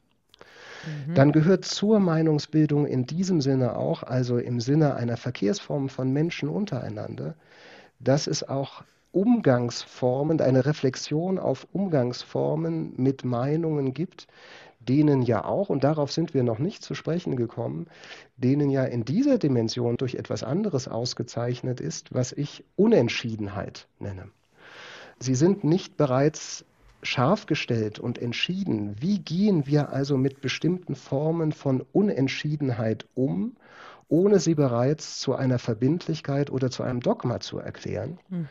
Mhm. 0.86 1.14
Dann 1.14 1.32
gehört 1.32 1.64
zur 1.64 2.00
Meinungsbildung 2.00 2.86
in 2.86 3.06
diesem 3.06 3.40
Sinne 3.40 3.76
auch, 3.76 4.02
also 4.02 4.38
im 4.38 4.60
Sinne 4.60 4.94
einer 4.94 5.16
Verkehrsform 5.16 5.88
von 5.88 6.12
Menschen 6.12 6.48
untereinander, 6.48 7.34
dass 7.98 8.26
es 8.26 8.48
auch 8.48 8.82
Umgangsformen, 9.12 10.40
eine 10.40 10.66
Reflexion 10.66 11.38
auf 11.38 11.66
Umgangsformen 11.72 12.94
mit 12.96 13.24
Meinungen 13.24 13.92
gibt, 13.92 14.28
denen 14.80 15.22
ja 15.22 15.44
auch, 15.44 15.68
und 15.68 15.84
darauf 15.84 16.10
sind 16.10 16.32
wir 16.32 16.42
noch 16.42 16.58
nicht 16.58 16.82
zu 16.82 16.94
sprechen 16.94 17.36
gekommen, 17.36 17.86
denen 18.36 18.70
ja 18.70 18.84
in 18.84 19.04
dieser 19.04 19.38
Dimension 19.38 19.96
durch 19.96 20.14
etwas 20.14 20.42
anderes 20.42 20.88
ausgezeichnet 20.88 21.80
ist, 21.80 22.14
was 22.14 22.32
ich 22.32 22.64
Unentschiedenheit 22.76 23.88
nenne. 23.98 24.30
Sie 25.18 25.34
sind 25.34 25.64
nicht 25.64 25.96
bereits 25.98 26.64
scharf 27.02 27.46
gestellt 27.46 27.98
und 27.98 28.18
entschieden. 28.18 28.96
Wie 29.00 29.18
gehen 29.18 29.66
wir 29.66 29.90
also 29.90 30.16
mit 30.16 30.40
bestimmten 30.40 30.94
Formen 30.94 31.52
von 31.52 31.84
Unentschiedenheit 31.92 33.06
um, 33.14 33.56
ohne 34.08 34.40
sie 34.40 34.54
bereits 34.54 35.20
zu 35.20 35.34
einer 35.34 35.58
Verbindlichkeit 35.58 36.50
oder 36.50 36.70
zu 36.70 36.82
einem 36.82 37.00
Dogma 37.00 37.40
zu 37.40 37.58
erklären? 37.58 38.18
Mhm. 38.28 38.48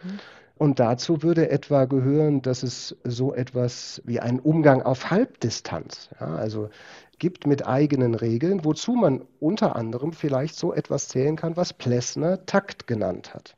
Und 0.57 0.79
dazu 0.79 1.23
würde 1.23 1.49
etwa 1.49 1.85
gehören, 1.85 2.41
dass 2.41 2.63
es 2.63 2.97
so 3.05 3.33
etwas 3.33 4.01
wie 4.05 4.19
einen 4.19 4.39
Umgang 4.39 4.81
auf 4.81 5.09
Halbdistanz, 5.09 6.09
ja, 6.19 6.35
also 6.35 6.69
gibt 7.17 7.47
mit 7.47 7.65
eigenen 7.65 8.13
Regeln, 8.15 8.65
wozu 8.65 8.93
man 8.93 9.21
unter 9.39 9.75
anderem 9.75 10.11
vielleicht 10.11 10.55
so 10.55 10.73
etwas 10.73 11.07
zählen 11.07 11.35
kann, 11.35 11.55
was 11.55 11.73
Plessner 11.73 12.45
Takt 12.45 12.87
genannt 12.87 13.33
hat. 13.33 13.55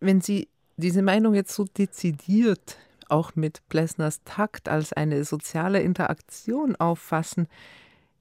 Wenn 0.00 0.20
Sie 0.20 0.48
diese 0.76 1.02
Meinung 1.02 1.34
jetzt 1.34 1.54
so 1.54 1.64
dezidiert 1.64 2.76
auch 3.12 3.36
mit 3.36 3.62
Plessners 3.68 4.22
Takt 4.24 4.68
als 4.68 4.92
eine 4.92 5.24
soziale 5.24 5.80
Interaktion 5.82 6.74
auffassen, 6.76 7.46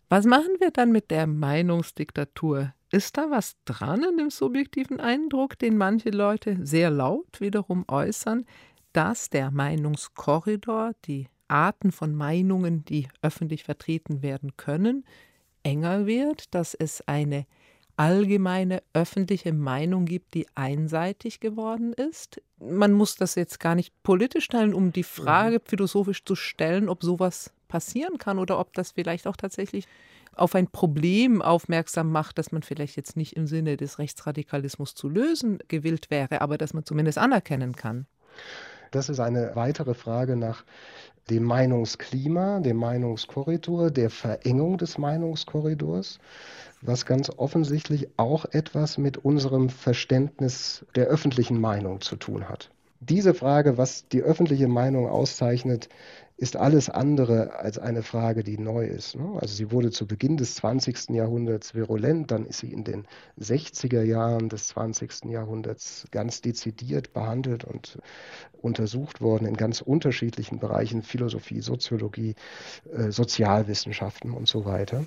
was 0.10 0.26
machen 0.26 0.56
wir 0.60 0.72
dann 0.72 0.92
mit 0.92 1.10
der 1.10 1.26
Meinungsdiktatur? 1.26 2.74
Ist 2.92 3.16
da 3.16 3.32
was 3.32 3.56
dran 3.64 4.04
in 4.04 4.18
dem 4.18 4.30
subjektiven 4.30 5.00
Eindruck, 5.00 5.58
den 5.58 5.78
manche 5.78 6.10
Leute 6.10 6.58
sehr 6.62 6.90
laut 6.90 7.40
wiederum 7.40 7.86
äußern, 7.88 8.46
dass 8.92 9.30
der 9.30 9.52
Meinungskorridor, 9.52 10.92
die 11.06 11.28
Arten 11.48 11.94
von 11.94 12.14
Meinungen, 12.14 12.84
die 12.84 13.08
öffentlich 13.22 13.64
vertreten 13.64 14.22
werden 14.22 14.58
können, 14.58 15.06
enger 15.64 16.06
wird, 16.06 16.54
dass 16.54 16.74
es 16.74 17.08
eine 17.08 17.46
allgemeine 18.02 18.82
öffentliche 18.94 19.54
Meinung 19.54 20.06
gibt, 20.06 20.34
die 20.34 20.48
einseitig 20.56 21.40
geworden 21.40 21.94
ist. 21.94 22.42
Man 22.60 22.94
muss 22.94 23.16
das 23.16 23.36
jetzt 23.36 23.60
gar 23.60 23.76
nicht 23.76 23.94
politisch 24.02 24.46
stellen, 24.46 24.74
um 24.74 24.92
die 24.92 25.04
Frage 25.04 25.58
mhm. 25.58 25.66
philosophisch 25.66 26.26
zu 26.26 26.36
stellen, 26.36 26.90
ob 26.90 27.04
sowas 27.04 27.54
passieren 27.68 28.18
kann 28.18 28.40
oder 28.40 28.58
ob 28.58 28.74
das 28.74 28.94
vielleicht 28.94 29.28
auch 29.28 29.38
tatsächlich 29.38 29.88
auf 30.34 30.56
ein 30.56 30.68
Problem 30.68 31.44
aufmerksam 31.44 32.12
macht, 32.12 32.40
das 32.40 32.52
man 32.52 32.64
vielleicht 32.64 32.96
jetzt 32.98 33.18
nicht 33.18 33.36
im 33.36 33.46
Sinne 33.46 33.78
des 33.78 34.00
Rechtsradikalismus 34.00 34.96
zu 34.96 35.08
lösen 35.08 35.60
gewillt 35.68 36.10
wäre, 36.10 36.42
aber 36.42 36.58
das 36.58 36.74
man 36.74 36.86
zumindest 36.86 37.20
anerkennen 37.20 37.76
kann. 37.76 38.08
Das 38.92 39.10
ist 39.10 39.20
eine 39.20 39.56
weitere 39.56 39.94
Frage 39.94 40.36
nach 40.36 40.64
dem 41.30 41.44
Meinungsklima, 41.44 42.60
dem 42.60 42.78
Meinungskorridor, 42.78 43.90
der 43.90 44.10
Verengung 44.10 44.78
des 44.78 44.98
Meinungskorridors, 44.98 46.20
was 46.82 47.06
ganz 47.06 47.30
offensichtlich 47.30 48.10
auch 48.18 48.46
etwas 48.52 48.98
mit 48.98 49.18
unserem 49.18 49.70
Verständnis 49.70 50.86
der 50.96 51.08
öffentlichen 51.08 51.60
Meinung 51.60 52.02
zu 52.02 52.18
tun 52.18 52.50
hat. 52.50 52.70
Diese 53.00 53.34
Frage, 53.34 53.78
was 53.78 54.08
die 54.10 54.22
öffentliche 54.22 54.68
Meinung 54.68 55.08
auszeichnet, 55.08 55.90
ist 56.42 56.56
alles 56.56 56.90
andere 56.90 57.60
als 57.60 57.78
eine 57.78 58.02
Frage, 58.02 58.44
die 58.44 58.58
neu 58.58 58.88
ist. 58.88 59.16
Ne? 59.16 59.38
Also 59.40 59.54
sie 59.54 59.72
wurde 59.72 59.92
zu 59.92 60.08
Beginn 60.08 60.38
des 60.38 60.56
20. 60.56 61.12
Jahrhunderts 61.12 61.76
virulent, 61.76 62.32
dann 62.32 62.48
ist 62.48 62.62
sie 62.62 62.74
in 62.74 62.84
den 62.84 63.06
60er 63.40 64.02
Jahren 64.02 64.50
des 64.50 64.70
20. 64.70 65.26
Jahrhunderts 65.26 66.08
ganz 66.10 66.42
dezidiert 66.42 67.14
behandelt 67.14 67.64
und 67.64 68.00
untersucht 68.60 69.22
worden 69.22 69.46
in 69.46 69.56
ganz 69.56 69.82
unterschiedlichen 69.82 70.58
Bereichen, 70.58 71.04
Philosophie, 71.04 71.62
Soziologie, 71.62 72.34
äh, 72.92 73.12
Sozialwissenschaften 73.12 74.32
und 74.32 74.48
so 74.48 74.66
weiter. 74.66 75.06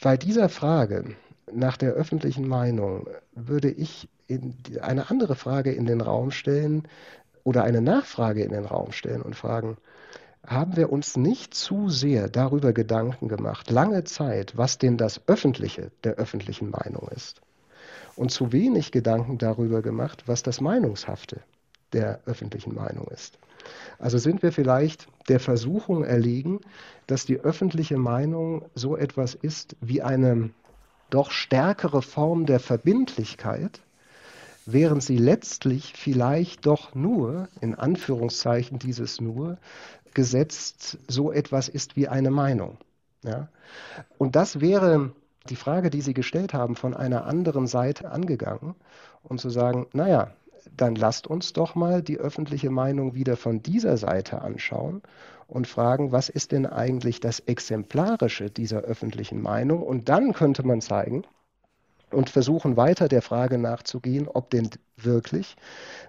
Bei 0.00 0.16
dieser 0.16 0.48
Frage 0.48 1.14
nach 1.52 1.76
der 1.76 1.92
öffentlichen 1.92 2.48
Meinung 2.48 3.06
würde 3.34 3.70
ich 3.70 4.08
eine 4.80 5.10
andere 5.10 5.34
Frage 5.34 5.72
in 5.72 5.84
den 5.84 6.00
Raum 6.00 6.30
stellen 6.30 6.88
oder 7.44 7.64
eine 7.64 7.82
Nachfrage 7.82 8.42
in 8.42 8.52
den 8.52 8.64
Raum 8.64 8.92
stellen 8.92 9.20
und 9.20 9.36
fragen, 9.36 9.76
haben 10.46 10.76
wir 10.76 10.92
uns 10.92 11.16
nicht 11.16 11.54
zu 11.54 11.88
sehr 11.88 12.28
darüber 12.28 12.72
Gedanken 12.72 13.28
gemacht, 13.28 13.70
lange 13.70 14.04
Zeit, 14.04 14.56
was 14.56 14.78
denn 14.78 14.96
das 14.96 15.20
Öffentliche 15.28 15.92
der 16.04 16.14
öffentlichen 16.14 16.70
Meinung 16.70 17.08
ist. 17.14 17.40
und 18.16 18.30
zu 18.30 18.52
wenig 18.52 18.92
Gedanken 18.92 19.38
darüber 19.38 19.82
gemacht, 19.82 20.24
was 20.26 20.42
das 20.42 20.60
Meinungshafte 20.60 21.40
der 21.92 22.20
öffentlichen 22.26 22.74
Meinung 22.74 23.06
ist. 23.08 23.38
Also 23.98 24.18
sind 24.18 24.42
wir 24.42 24.52
vielleicht 24.52 25.06
der 25.28 25.40
Versuchung 25.40 26.04
erlegen, 26.04 26.60
dass 27.06 27.26
die 27.26 27.38
öffentliche 27.38 27.96
Meinung 27.96 28.64
so 28.74 28.96
etwas 28.96 29.34
ist 29.34 29.76
wie 29.80 30.02
eine 30.02 30.50
doch 31.10 31.30
stärkere 31.30 32.02
Form 32.02 32.46
der 32.46 32.58
Verbindlichkeit, 32.58 33.80
während 34.64 35.02
sie 35.02 35.18
letztlich 35.18 35.92
vielleicht 35.96 36.66
doch 36.66 36.94
nur, 36.94 37.48
in 37.60 37.74
Anführungszeichen 37.74 38.78
dieses 38.78 39.20
nur, 39.20 39.58
gesetzt 40.14 40.98
so 41.08 41.32
etwas 41.32 41.68
ist 41.68 41.96
wie 41.96 42.08
eine 42.08 42.30
Meinung. 42.30 42.78
Ja? 43.22 43.48
Und 44.18 44.36
das 44.36 44.60
wäre 44.60 45.12
die 45.48 45.56
Frage, 45.56 45.90
die 45.90 46.00
Sie 46.00 46.14
gestellt 46.14 46.54
haben, 46.54 46.76
von 46.76 46.94
einer 46.94 47.26
anderen 47.26 47.66
Seite 47.66 48.10
angegangen 48.10 48.74
und 49.22 49.40
zu 49.40 49.50
sagen, 49.50 49.86
naja, 49.92 50.32
dann 50.76 50.94
lasst 50.94 51.26
uns 51.26 51.52
doch 51.52 51.74
mal 51.74 52.02
die 52.02 52.18
öffentliche 52.18 52.70
Meinung 52.70 53.14
wieder 53.14 53.36
von 53.36 53.62
dieser 53.62 53.96
Seite 53.96 54.42
anschauen 54.42 55.02
und 55.48 55.66
fragen, 55.66 56.12
was 56.12 56.28
ist 56.28 56.52
denn 56.52 56.66
eigentlich 56.66 57.20
das 57.20 57.40
Exemplarische 57.40 58.50
dieser 58.50 58.80
öffentlichen 58.82 59.42
Meinung? 59.42 59.82
Und 59.82 60.08
dann 60.08 60.32
könnte 60.32 60.66
man 60.66 60.80
zeigen 60.80 61.24
und 62.14 62.30
versuchen 62.30 62.76
weiter 62.76 63.08
der 63.08 63.22
Frage 63.22 63.58
nachzugehen, 63.58 64.28
ob 64.28 64.50
denn 64.50 64.70
wirklich 64.96 65.56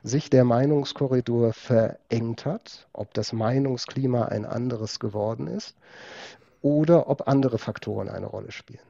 sich 0.04 0.30
der 0.30 0.44
Meinungskorridor 0.44 1.54
verengt 1.54 2.46
hat, 2.46 2.88
ob 2.94 3.14
das 3.14 3.34
Meinungsklima 3.34 4.26
ein 4.26 4.46
anderes 4.46 5.00
geworden 5.00 5.48
ist 5.48 5.76
oder 6.62 7.10
ob 7.10 7.28
andere 7.28 7.58
Faktoren 7.58 8.10
eine 8.10 8.28
Rolle 8.28 8.52
spielen. 8.52 8.82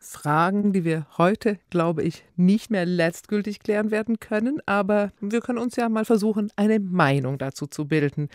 Fragen, 0.00 0.72
die 0.72 0.84
wir 0.84 1.06
heute, 1.18 1.58
glaube 1.70 2.04
ich, 2.04 2.24
nicht 2.36 2.70
mehr 2.70 2.86
letztgültig 2.86 3.60
klären 3.60 3.90
werden 3.90 4.20
können, 4.20 4.60
aber 4.64 5.10
wir 5.20 5.40
können 5.40 5.58
uns 5.58 5.74
ja 5.76 5.88
mal 5.88 6.04
versuchen, 6.04 6.52
eine 6.54 6.78
Meinung 6.78 7.36
dazu 7.36 7.66
zu 7.66 7.86
bilden. 7.86 8.28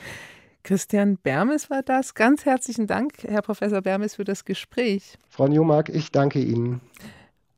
Christian 0.64 1.18
Bermes 1.18 1.70
war 1.70 1.82
das. 1.84 2.14
Ganz 2.16 2.46
herzlichen 2.46 2.88
Dank, 2.88 3.24
Herr 3.24 3.42
Professor 3.42 3.82
Bermes, 3.82 4.16
für 4.16 4.24
das 4.24 4.46
Gespräch. 4.46 5.18
Frau 5.30 5.48
Newmark, 5.48 5.90
ich 5.90 6.12
danke 6.12 6.40
Ihnen. 6.40 6.82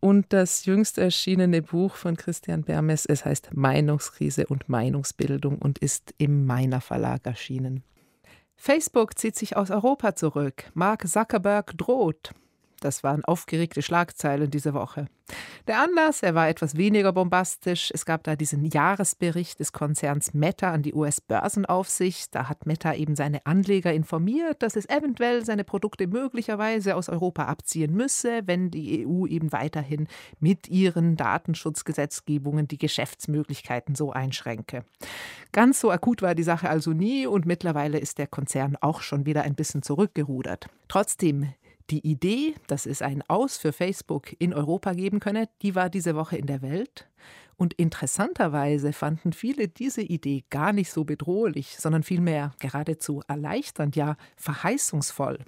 Und 0.05 0.33
das 0.33 0.65
jüngst 0.65 0.99
erschienene 0.99 1.63
Buch 1.63 1.95
von 1.95 2.15
Christian 2.15 2.61
Bermes, 2.61 3.07
es 3.07 3.25
heißt 3.25 3.55
Meinungskrise 3.55 4.45
und 4.45 4.69
Meinungsbildung 4.69 5.57
und 5.57 5.79
ist 5.79 6.13
im 6.19 6.45
Meiner 6.45 6.79
Verlag 6.79 7.25
erschienen. 7.25 7.81
Facebook 8.55 9.17
zieht 9.17 9.35
sich 9.35 9.57
aus 9.57 9.71
Europa 9.71 10.13
zurück. 10.13 10.65
Mark 10.75 11.07
Zuckerberg 11.07 11.75
droht. 11.75 12.35
Das 12.85 13.03
waren 13.03 13.25
aufgeregte 13.25 13.81
Schlagzeilen 13.81 14.51
diese 14.51 14.75
Woche. 14.75 15.07
Der 15.67 15.81
Anlass, 15.81 16.21
er 16.21 16.35
war 16.35 16.49
etwas 16.49 16.77
weniger 16.77 17.11
bombastisch. 17.11 17.89
Es 17.91 18.05
gab 18.05 18.23
da 18.23 18.35
diesen 18.35 18.63
Jahresbericht 18.63 19.59
des 19.59 19.73
Konzerns 19.73 20.35
Meta 20.35 20.71
an 20.71 20.83
die 20.83 20.93
US-Börsenaufsicht. 20.93 22.35
Da 22.35 22.47
hat 22.47 22.67
Meta 22.67 22.93
eben 22.93 23.15
seine 23.15 23.43
Anleger 23.47 23.91
informiert, 23.91 24.61
dass 24.61 24.75
es 24.75 24.87
eventuell 24.87 25.43
seine 25.43 25.63
Produkte 25.63 26.05
möglicherweise 26.05 26.95
aus 26.95 27.09
Europa 27.09 27.45
abziehen 27.45 27.91
müsse, 27.91 28.43
wenn 28.45 28.69
die 28.69 29.07
EU 29.07 29.25
eben 29.25 29.51
weiterhin 29.51 30.07
mit 30.39 30.67
ihren 30.67 31.15
Datenschutzgesetzgebungen 31.15 32.67
die 32.67 32.77
Geschäftsmöglichkeiten 32.77 33.95
so 33.95 34.11
einschränke. 34.11 34.85
Ganz 35.51 35.79
so 35.79 35.89
akut 35.89 36.21
war 36.21 36.35
die 36.35 36.43
Sache 36.43 36.69
also 36.69 36.91
nie 36.91 37.25
und 37.25 37.47
mittlerweile 37.47 37.97
ist 37.97 38.19
der 38.19 38.27
Konzern 38.27 38.77
auch 38.79 39.01
schon 39.01 39.25
wieder 39.25 39.41
ein 39.41 39.55
bisschen 39.55 39.81
zurückgerudert. 39.81 40.67
Trotzdem, 40.87 41.51
die 41.89 42.05
Idee, 42.05 42.55
dass 42.67 42.85
es 42.85 43.01
ein 43.01 43.23
Aus 43.27 43.57
für 43.57 43.71
Facebook 43.71 44.35
in 44.39 44.53
Europa 44.53 44.93
geben 44.93 45.19
könne, 45.19 45.49
die 45.61 45.75
war 45.75 45.89
diese 45.89 46.15
Woche 46.15 46.37
in 46.37 46.47
der 46.47 46.61
Welt. 46.61 47.07
Und 47.57 47.73
interessanterweise 47.73 48.91
fanden 48.91 49.31
viele 49.31 49.67
diese 49.67 50.01
Idee 50.01 50.43
gar 50.49 50.73
nicht 50.73 50.91
so 50.91 51.05
bedrohlich, 51.05 51.77
sondern 51.77 52.03
vielmehr 52.03 52.53
geradezu 52.59 53.21
erleichternd, 53.27 53.95
ja 53.95 54.17
verheißungsvoll. 54.35 55.39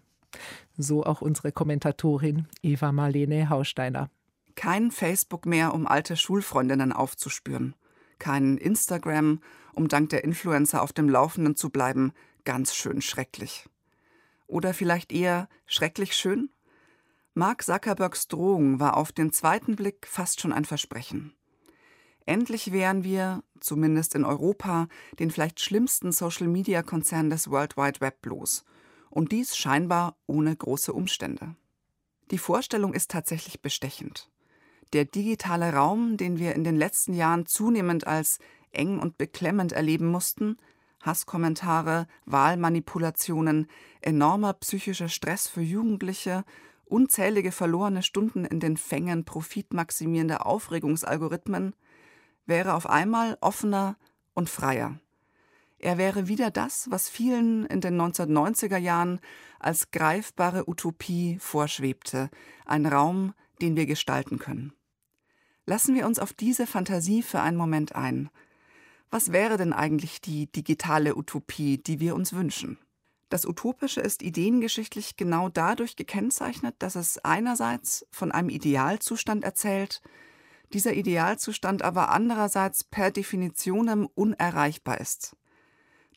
So 0.78 1.04
auch 1.04 1.21
unsere 1.21 1.52
Kommentatorin 1.52 2.47
Eva 2.62 2.91
Marlene 2.91 3.50
Hausteiner. 3.50 4.10
Kein 4.56 4.91
Facebook 4.91 5.45
mehr, 5.45 5.73
um 5.73 5.86
alte 5.86 6.15
Schulfreundinnen 6.15 6.93
aufzuspüren. 6.93 7.76
Kein 8.19 8.58
Instagram, 8.58 9.41
um 9.73 9.88
dank 9.88 10.10
der 10.10 10.23
Influencer 10.23 10.82
auf 10.82 10.93
dem 10.93 11.10
Laufenden 11.10 11.56
zu 11.56 11.69
bleiben. 11.69 12.13
Ganz 12.45 12.73
schön 12.73 13.02
schrecklich. 13.02 13.67
Oder 14.47 14.73
vielleicht 14.73 15.12
eher 15.12 15.49
schrecklich 15.65 16.13
schön? 16.13 16.49
Mark 17.33 17.62
Zuckerbergs 17.63 18.27
Drohung 18.27 18.79
war 18.79 18.97
auf 18.97 19.12
den 19.12 19.31
zweiten 19.31 19.75
Blick 19.75 20.07
fast 20.07 20.41
schon 20.41 20.51
ein 20.51 20.65
Versprechen. 20.65 21.33
Endlich 22.25 22.71
wären 22.71 23.03
wir, 23.03 23.43
zumindest 23.60 24.15
in 24.15 24.25
Europa, 24.25 24.88
den 25.19 25.31
vielleicht 25.31 25.60
schlimmsten 25.62 26.12
Social-Media-Konzern 26.12 27.29
des 27.29 27.49
World 27.49 27.77
Wide 27.77 28.01
Web 28.01 28.25
los. 28.25 28.65
Und 29.10 29.31
dies 29.31 29.55
scheinbar 29.55 30.17
ohne 30.25 30.55
große 30.55 30.91
Umstände. 30.91 31.55
Die 32.31 32.38
Vorstellung 32.38 32.93
ist 32.93 33.12
tatsächlich 33.12 33.62
bestechend. 33.62 34.29
Der 34.93 35.05
digitale 35.05 35.73
Raum, 35.73 36.17
den 36.17 36.38
wir 36.38 36.55
in 36.55 36.63
den 36.63 36.75
letzten 36.75 37.13
Jahren 37.13 37.45
zunehmend 37.45 38.07
als 38.07 38.39
eng 38.71 38.99
und 38.99 39.17
beklemmend 39.17 39.71
erleben 39.71 40.07
mussten, 40.07 40.57
Hasskommentare, 41.01 42.07
Wahlmanipulationen, 42.25 43.67
enormer 44.01 44.53
psychischer 44.53 45.10
Stress 45.10 45.47
für 45.47 45.62
Jugendliche, 45.62 46.43
unzählige 46.86 47.51
verlorene 47.51 48.03
Stunden 48.03 48.45
in 48.45 48.60
den 48.60 48.77
Fängen 48.77 49.25
profitmaximierender 49.25 50.45
Aufregungsalgorithmen, 50.45 51.75
wäre 52.45 52.73
auf 52.73 52.89
einmal 52.89 53.38
offener 53.41 53.97
und 54.33 54.49
freier. 54.49 54.99
Er 55.79 55.97
wäre 55.97 56.27
wieder 56.27 56.49
das, 56.49 56.88
was 56.89 57.07
vielen 57.07 57.65
in 57.65 57.81
den 57.81 57.99
1990er 57.99 58.77
Jahren 58.77 59.19
als 59.60 59.91
greifbare 59.91 60.67
Utopie 60.67 61.38
vorschwebte, 61.39 62.29
ein 62.65 62.86
Raum, 62.86 63.33
den 63.62 63.75
wir 63.75 63.86
gestalten 63.86 64.39
können. 64.39 64.73
Lassen 65.65 65.95
wir 65.95 66.07
uns 66.07 66.17
auf 66.17 66.33
diese 66.33 66.65
Fantasie 66.65 67.21
für 67.21 67.41
einen 67.41 67.57
Moment 67.57 67.95
ein 67.95 68.29
was 69.10 69.32
wäre 69.32 69.58
denn 69.58 69.74
eigentlich 69.74 70.22
die 70.22 70.52
digitale 70.52 71.15
Utopie, 71.15 71.78
die 71.78 72.00
wir 72.00 72.15
uns 72.15 72.34
wünschen? 72.34 72.78
Das 73.30 73.46
Utopische 73.46 74.02
ist 74.02 74.22
ideengeschichtlich 74.22 75.17
genau 75.17 75.50
dadurch 75.50 75.96
gekennzeichnet, 75.96 76.76
dass 76.80 76.96
es 76.96 77.17
einerseits 77.20 78.06
von 78.10 78.32
einem 78.32 78.50
Idealzustand 78.50 79.43
erzählt, 79.43 80.02
dieser 80.74 80.93
Idealzustand 80.93 81.82
aber 81.82 82.10
andererseits 82.10 82.84
per 82.84 83.12
Definition 83.12 84.06
unerreichbar 84.06 85.00
ist. 85.00 85.36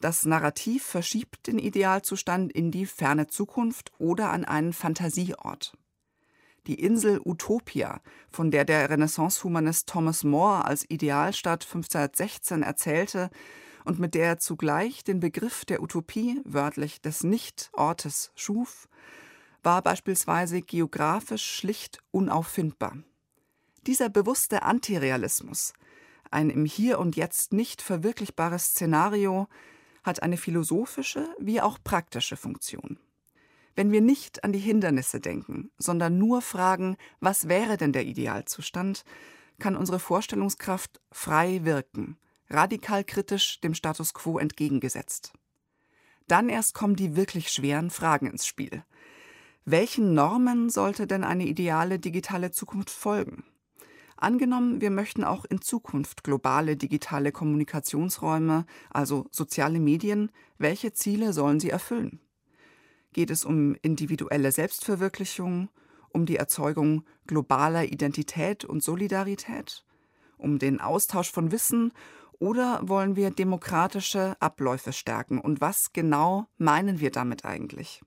Das 0.00 0.24
Narrativ 0.24 0.84
verschiebt 0.84 1.46
den 1.46 1.58
Idealzustand 1.58 2.52
in 2.52 2.70
die 2.70 2.86
ferne 2.86 3.26
Zukunft 3.26 3.92
oder 3.98 4.30
an 4.30 4.44
einen 4.44 4.72
Fantasieort 4.72 5.76
die 6.70 6.80
Insel 6.80 7.20
Utopia, 7.24 8.00
von 8.30 8.52
der 8.52 8.64
der 8.64 8.88
Renaissance-Humanist 8.88 9.88
Thomas 9.88 10.22
More 10.22 10.64
als 10.64 10.88
Idealstadt 10.88 11.64
1516 11.64 12.62
erzählte 12.62 13.28
und 13.84 13.98
mit 13.98 14.14
der 14.14 14.26
er 14.26 14.38
zugleich 14.38 15.02
den 15.02 15.18
Begriff 15.18 15.64
der 15.64 15.82
Utopie, 15.82 16.40
wörtlich 16.44 17.00
des 17.00 17.24
Nicht-Ortes, 17.24 18.30
schuf, 18.36 18.88
war 19.64 19.82
beispielsweise 19.82 20.62
geografisch 20.62 21.44
schlicht 21.44 21.98
unauffindbar. 22.12 22.98
Dieser 23.88 24.08
bewusste 24.08 24.62
Antirealismus, 24.62 25.72
ein 26.30 26.50
im 26.50 26.66
Hier 26.66 27.00
und 27.00 27.16
Jetzt 27.16 27.52
nicht 27.52 27.82
verwirklichbares 27.82 28.66
Szenario, 28.66 29.48
hat 30.04 30.22
eine 30.22 30.36
philosophische 30.36 31.34
wie 31.40 31.60
auch 31.60 31.78
praktische 31.82 32.36
Funktion. 32.36 33.00
Wenn 33.80 33.92
wir 33.92 34.02
nicht 34.02 34.44
an 34.44 34.52
die 34.52 34.58
Hindernisse 34.58 35.20
denken, 35.20 35.70
sondern 35.78 36.18
nur 36.18 36.42
fragen, 36.42 36.98
was 37.20 37.48
wäre 37.48 37.78
denn 37.78 37.94
der 37.94 38.04
Idealzustand, 38.04 39.06
kann 39.58 39.74
unsere 39.74 39.98
Vorstellungskraft 39.98 41.00
frei 41.10 41.64
wirken, 41.64 42.18
radikal 42.50 43.04
kritisch 43.04 43.58
dem 43.62 43.72
Status 43.72 44.12
quo 44.12 44.38
entgegengesetzt. 44.38 45.32
Dann 46.28 46.50
erst 46.50 46.74
kommen 46.74 46.94
die 46.94 47.16
wirklich 47.16 47.50
schweren 47.50 47.88
Fragen 47.88 48.26
ins 48.26 48.44
Spiel. 48.44 48.84
Welchen 49.64 50.12
Normen 50.12 50.68
sollte 50.68 51.06
denn 51.06 51.24
eine 51.24 51.46
ideale 51.46 51.98
digitale 51.98 52.50
Zukunft 52.50 52.90
folgen? 52.90 53.44
Angenommen, 54.18 54.82
wir 54.82 54.90
möchten 54.90 55.24
auch 55.24 55.46
in 55.46 55.62
Zukunft 55.62 56.22
globale 56.22 56.76
digitale 56.76 57.32
Kommunikationsräume, 57.32 58.66
also 58.90 59.26
soziale 59.30 59.80
Medien, 59.80 60.30
welche 60.58 60.92
Ziele 60.92 61.32
sollen 61.32 61.60
sie 61.60 61.70
erfüllen? 61.70 62.20
Geht 63.12 63.30
es 63.30 63.44
um 63.44 63.74
individuelle 63.82 64.52
Selbstverwirklichung, 64.52 65.68
um 66.10 66.26
die 66.26 66.36
Erzeugung 66.36 67.04
globaler 67.26 67.84
Identität 67.84 68.64
und 68.64 68.82
Solidarität, 68.82 69.84
um 70.36 70.58
den 70.58 70.80
Austausch 70.80 71.30
von 71.30 71.52
Wissen 71.52 71.92
oder 72.38 72.80
wollen 72.82 73.16
wir 73.16 73.30
demokratische 73.30 74.36
Abläufe 74.40 74.92
stärken 74.92 75.38
und 75.38 75.60
was 75.60 75.92
genau 75.92 76.46
meinen 76.56 77.00
wir 77.00 77.10
damit 77.10 77.44
eigentlich? 77.44 78.02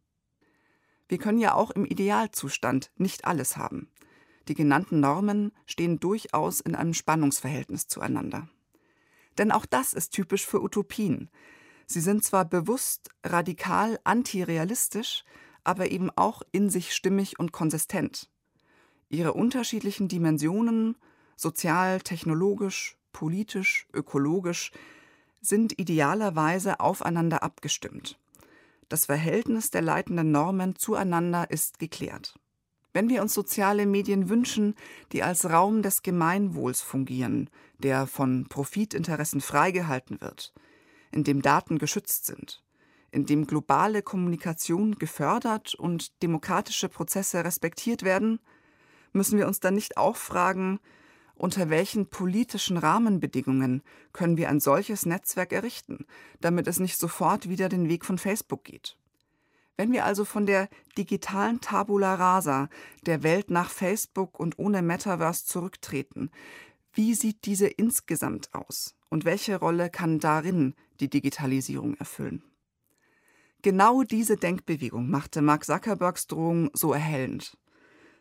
Wir 1.08 1.20
können 1.20 1.40
ja 1.40 1.54
auch 1.54 1.72
im 1.72 1.86
Idealzustand 1.86 2.92
nicht 2.98 3.26
alles 3.26 3.58
haben. 3.58 3.90
Die 4.48 4.56
genannten 4.56 5.00
Normen 5.00 5.52
stehen 5.66 6.00
durchaus 6.00 6.60
in 6.60 6.76
einem 6.76 6.94
Spannungsverhältnis 6.94 7.88
zueinander. 7.88 8.50
Denn 9.38 9.52
auch 9.52 9.66
das 9.66 9.94
ist 9.94 10.10
typisch 10.10 10.46
für 10.46 10.62
Utopien. 10.62 11.30
Sie 11.86 12.02
sind 12.02 12.24
zwar 12.24 12.46
bewusst 12.46 13.10
radikal 13.24 14.00
antirealistisch, 14.04 15.24
aber 15.64 15.92
eben 15.92 16.10
auch 16.16 16.42
in 16.52 16.70
sich 16.70 16.94
stimmig 16.94 17.40
und 17.40 17.52
konsistent. 17.52 18.30
Ihre 19.10 19.34
unterschiedlichen 19.34 20.08
Dimensionen, 20.08 20.98
sozial, 21.36 22.02
technologisch, 22.02 22.98
politisch, 23.12 23.88
ökologisch, 23.94 24.72
sind 25.42 25.78
idealerweise 25.80 26.80
aufeinander 26.80 27.44
abgestimmt. 27.44 28.18
Das 28.90 29.06
Verhältnis 29.06 29.72
der 29.72 29.82
leitenden 29.82 30.32
Normen 30.32 30.76
zueinander 30.76 31.50
ist 31.52 31.80
geklärt. 31.80 32.40
Wenn 32.94 33.10
wir 33.10 33.22
uns 33.22 33.34
soziale 33.34 33.86
Medien 33.86 34.30
wünschen, 34.30 34.76
die 35.12 35.24
als 35.24 35.50
Raum 35.50 35.82
des 35.82 36.04
Gemeinwohls 36.04 36.82
fungieren, 36.82 37.50
der 37.80 38.06
von 38.06 38.46
Profitinteressen 38.48 39.42
freigehalten 39.42 40.22
wird, 40.22 40.54
in 41.14 41.24
dem 41.24 41.42
Daten 41.42 41.78
geschützt 41.78 42.26
sind, 42.26 42.64
in 43.12 43.26
dem 43.26 43.46
globale 43.48 44.02
Kommunikation 44.02 44.96
gefördert 44.96 45.76
und 45.76 46.22
demokratische 46.24 46.90
Prozesse 46.90 47.44
respektiert 47.44 48.04
werden, 48.04 48.40
müssen 49.14 49.38
wir 49.38 49.48
uns 49.48 49.60
dann 49.60 49.76
nicht 49.76 49.98
auch 49.98 50.16
fragen, 50.16 50.80
unter 51.36 51.70
welchen 51.70 52.08
politischen 52.08 52.78
Rahmenbedingungen 52.78 53.82
können 54.12 54.38
wir 54.38 54.50
ein 54.50 54.60
solches 54.60 55.06
Netzwerk 55.06 55.52
errichten, 55.52 56.06
damit 56.42 56.68
es 56.68 56.80
nicht 56.80 56.98
sofort 56.98 57.50
wieder 57.50 57.70
den 57.70 57.90
Weg 57.90 58.06
von 58.06 58.18
Facebook 58.18 58.64
geht? 58.64 58.98
Wenn 59.76 59.92
wir 59.92 60.06
also 60.06 60.26
von 60.26 60.46
der 60.46 60.70
digitalen 60.98 61.60
Tabula 61.60 62.14
rasa 62.16 62.70
der 63.06 63.24
Welt 63.24 63.50
nach 63.50 63.72
Facebook 63.72 64.40
und 64.40 64.60
ohne 64.60 64.84
Metaverse 64.84 65.46
zurücktreten, 65.46 66.30
wie 66.94 67.16
sieht 67.16 67.46
diese 67.46 67.68
insgesamt 67.68 68.54
aus 68.54 68.96
und 69.10 69.26
welche 69.26 69.58
Rolle 69.58 69.90
kann 69.90 70.20
darin 70.20 70.76
die 71.00 71.10
Digitalisierung 71.10 71.96
erfüllen? 71.96 72.44
Genau 73.62 74.04
diese 74.04 74.36
Denkbewegung 74.36 75.10
machte 75.10 75.42
Mark 75.42 75.64
Zuckerbergs 75.64 76.28
Drohung 76.28 76.70
so 76.74 76.92
erhellend. 76.92 77.58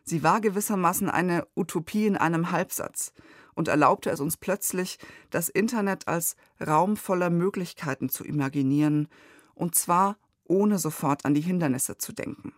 Sie 0.03 0.23
war 0.23 0.41
gewissermaßen 0.41 1.09
eine 1.09 1.47
Utopie 1.55 2.05
in 2.05 2.17
einem 2.17 2.51
Halbsatz 2.51 3.13
und 3.53 3.67
erlaubte 3.67 4.09
es 4.09 4.19
uns 4.19 4.37
plötzlich, 4.37 4.97
das 5.29 5.49
Internet 5.49 6.07
als 6.07 6.35
Raum 6.65 6.97
voller 6.97 7.29
Möglichkeiten 7.29 8.09
zu 8.09 8.23
imaginieren, 8.23 9.07
und 9.53 9.75
zwar 9.75 10.17
ohne 10.45 10.79
sofort 10.79 11.25
an 11.25 11.33
die 11.33 11.41
Hindernisse 11.41 11.97
zu 11.97 12.13
denken. 12.13 12.53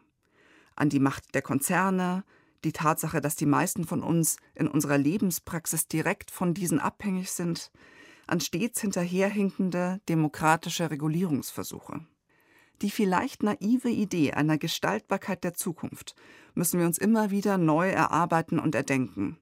An 0.76 0.90
die 0.90 1.00
Macht 1.00 1.36
der 1.36 1.42
Konzerne, 1.42 2.24
die 2.64 2.72
Tatsache, 2.72 3.22
dass 3.22 3.36
die 3.36 3.46
meisten 3.46 3.86
von 3.86 4.02
uns 4.02 4.38
in 4.56 4.68
unserer 4.68 4.98
Lebenspraxis 4.98 5.88
direkt 5.88 6.32
von 6.32 6.54
diesen 6.54 6.80
abhängig 6.80 7.32
sind, 7.32 7.72
an 8.28 8.40
stets 8.40 8.82
hinterherhinkende 8.82 10.02
demokratische 10.10 10.90
Regulierungsversuche. 10.90 12.06
Die 12.82 12.90
vielleicht 12.90 13.44
naive 13.44 13.90
Idee 13.90 14.34
einer 14.34 14.58
Gestaltbarkeit 14.58 15.44
der 15.44 15.54
Zukunft 15.54 16.16
müssen 16.54 16.80
wir 16.80 16.86
uns 16.86 16.98
immer 16.98 17.32
wieder 17.32 17.58
neu 17.58 17.90
erarbeiten 17.90 18.60
und 18.60 18.76
erdenken. 18.76 19.38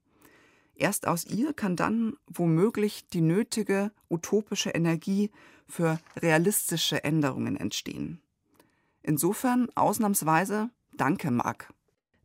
Erst 0.75 1.07
aus 1.07 1.25
ihr 1.25 1.53
kann 1.53 1.75
dann 1.75 2.13
womöglich 2.27 3.07
die 3.07 3.21
nötige 3.21 3.91
utopische 4.09 4.71
Energie 4.71 5.31
für 5.67 5.99
realistische 6.17 7.03
Änderungen 7.03 7.55
entstehen. 7.55 8.21
Insofern 9.01 9.69
ausnahmsweise 9.75 10.69
Danke, 10.95 11.31
Marc. 11.31 11.73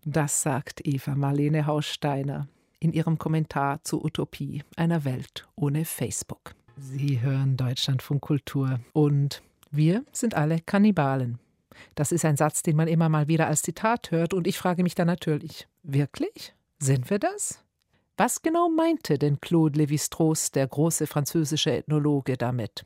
Das 0.04 0.42
sagt 0.42 0.86
Eva 0.86 1.14
Marlene 1.14 1.66
Haussteiner 1.66 2.48
in 2.80 2.92
ihrem 2.92 3.18
Kommentar 3.18 3.82
zur 3.84 4.04
Utopie 4.04 4.62
einer 4.76 5.04
Welt 5.04 5.48
ohne 5.56 5.84
Facebook. 5.84 6.54
Sie 6.76 7.20
hören 7.20 7.56
Deutschlandfunk 7.56 8.20
Kultur 8.20 8.80
und 8.92 9.42
wir 9.70 10.04
sind 10.12 10.34
alle 10.34 10.60
Kannibalen. 10.60 11.38
Das 11.94 12.12
ist 12.12 12.24
ein 12.24 12.36
Satz, 12.36 12.62
den 12.62 12.76
man 12.76 12.88
immer 12.88 13.08
mal 13.08 13.28
wieder 13.28 13.46
als 13.46 13.62
Zitat 13.62 14.10
hört, 14.10 14.34
und 14.34 14.46
ich 14.46 14.58
frage 14.58 14.82
mich 14.82 14.94
dann 14.94 15.06
natürlich, 15.06 15.68
wirklich? 15.82 16.54
Sind 16.78 17.10
wir 17.10 17.18
das? 17.18 17.62
Was 18.16 18.42
genau 18.42 18.68
meinte 18.68 19.18
denn 19.18 19.40
Claude 19.40 19.78
Lévi-Strauss, 19.80 20.50
der 20.50 20.66
große 20.66 21.06
französische 21.06 21.70
Ethnologe, 21.70 22.36
damit? 22.36 22.84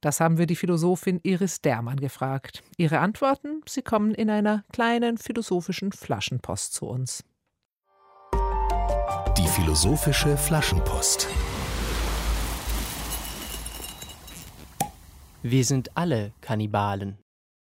Das 0.00 0.20
haben 0.20 0.38
wir 0.38 0.46
die 0.46 0.56
Philosophin 0.56 1.18
Iris 1.22 1.62
Dermann 1.62 1.98
gefragt. 1.98 2.62
Ihre 2.76 2.98
Antworten, 2.98 3.62
sie 3.66 3.82
kommen 3.82 4.14
in 4.14 4.30
einer 4.30 4.62
kleinen 4.72 5.16
philosophischen 5.16 5.92
Flaschenpost 5.92 6.74
zu 6.74 6.86
uns. 6.86 7.24
Die 9.36 9.48
philosophische 9.48 10.36
Flaschenpost. 10.36 11.26
Wir 15.42 15.64
sind 15.64 15.96
alle 15.96 16.30
Kannibalen. 16.40 17.18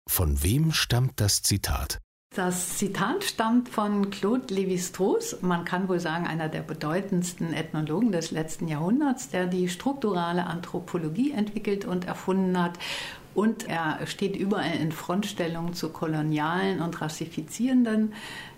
Von 0.09 0.43
wem 0.43 0.73
stammt 0.73 1.21
das 1.21 1.41
Zitat? 1.43 1.99
Das 2.35 2.77
Zitat 2.77 3.23
stammt 3.23 3.69
von 3.69 4.09
Claude 4.09 4.53
Lévi-Strauss, 4.53 5.41
man 5.41 5.63
kann 5.63 5.87
wohl 5.87 6.01
sagen, 6.01 6.27
einer 6.27 6.49
der 6.49 6.61
bedeutendsten 6.61 7.53
Ethnologen 7.53 8.11
des 8.11 8.31
letzten 8.31 8.67
Jahrhunderts, 8.67 9.29
der 9.29 9.47
die 9.47 9.69
strukturale 9.69 10.47
Anthropologie 10.47 11.31
entwickelt 11.31 11.85
und 11.85 12.05
erfunden 12.05 12.61
hat. 12.61 12.79
Und 13.33 13.69
er 13.69 14.05
steht 14.07 14.35
überall 14.35 14.75
in 14.75 14.91
Frontstellung 14.91 15.73
zur 15.73 15.93
kolonialen 15.93 16.81
und 16.81 16.99
rassifizierenden 17.01 18.13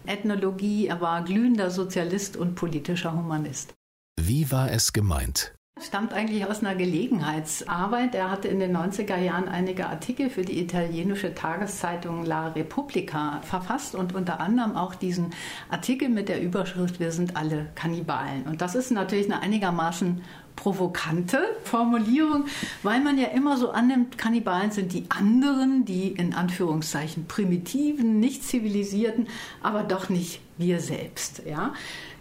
Ethnologie. 0.05 0.87
Er 0.87 1.01
war 1.01 1.23
glühender 1.23 1.69
Sozialist 1.69 2.37
und 2.37 2.55
politischer 2.55 3.13
Humanist. 3.13 3.73
Wie 4.19 4.51
war 4.51 4.71
es 4.71 4.93
gemeint? 4.93 5.53
stammt 5.81 6.13
eigentlich 6.13 6.45
aus 6.45 6.61
einer 6.61 6.75
Gelegenheitsarbeit. 6.75 8.15
Er 8.15 8.31
hatte 8.31 8.47
in 8.47 8.59
den 8.59 8.75
90er 8.75 9.17
Jahren 9.17 9.47
einige 9.47 9.87
Artikel 9.87 10.29
für 10.29 10.43
die 10.43 10.61
italienische 10.61 11.33
Tageszeitung 11.33 12.25
La 12.25 12.49
Repubblica 12.49 13.41
verfasst 13.41 13.95
und 13.95 14.13
unter 14.13 14.39
anderem 14.39 14.75
auch 14.75 14.95
diesen 14.95 15.31
Artikel 15.69 16.09
mit 16.09 16.29
der 16.29 16.41
Überschrift 16.41 16.99
Wir 16.99 17.11
sind 17.11 17.35
alle 17.35 17.67
Kannibalen. 17.75 18.43
Und 18.43 18.61
das 18.61 18.75
ist 18.75 18.91
natürlich 18.91 19.25
eine 19.25 19.41
einigermaßen 19.41 20.21
provokante 20.55 21.39
Formulierung, 21.63 22.45
weil 22.83 23.01
man 23.01 23.17
ja 23.17 23.27
immer 23.27 23.57
so 23.57 23.71
annimmt, 23.71 24.17
Kannibalen 24.17 24.71
sind 24.71 24.93
die 24.93 25.05
anderen, 25.09 25.85
die 25.85 26.09
in 26.09 26.33
Anführungszeichen 26.33 27.25
primitiven, 27.25 28.19
nicht 28.19 28.43
zivilisierten, 28.43 29.27
aber 29.61 29.83
doch 29.83 30.09
nicht 30.09 30.39
wir 30.57 30.79
selbst. 30.79 31.43
Ja? 31.45 31.73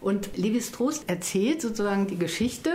Und 0.02 0.36
Levi-Strauss 0.36 1.04
erzählt 1.06 1.62
sozusagen 1.62 2.08
die 2.08 2.18
Geschichte 2.18 2.70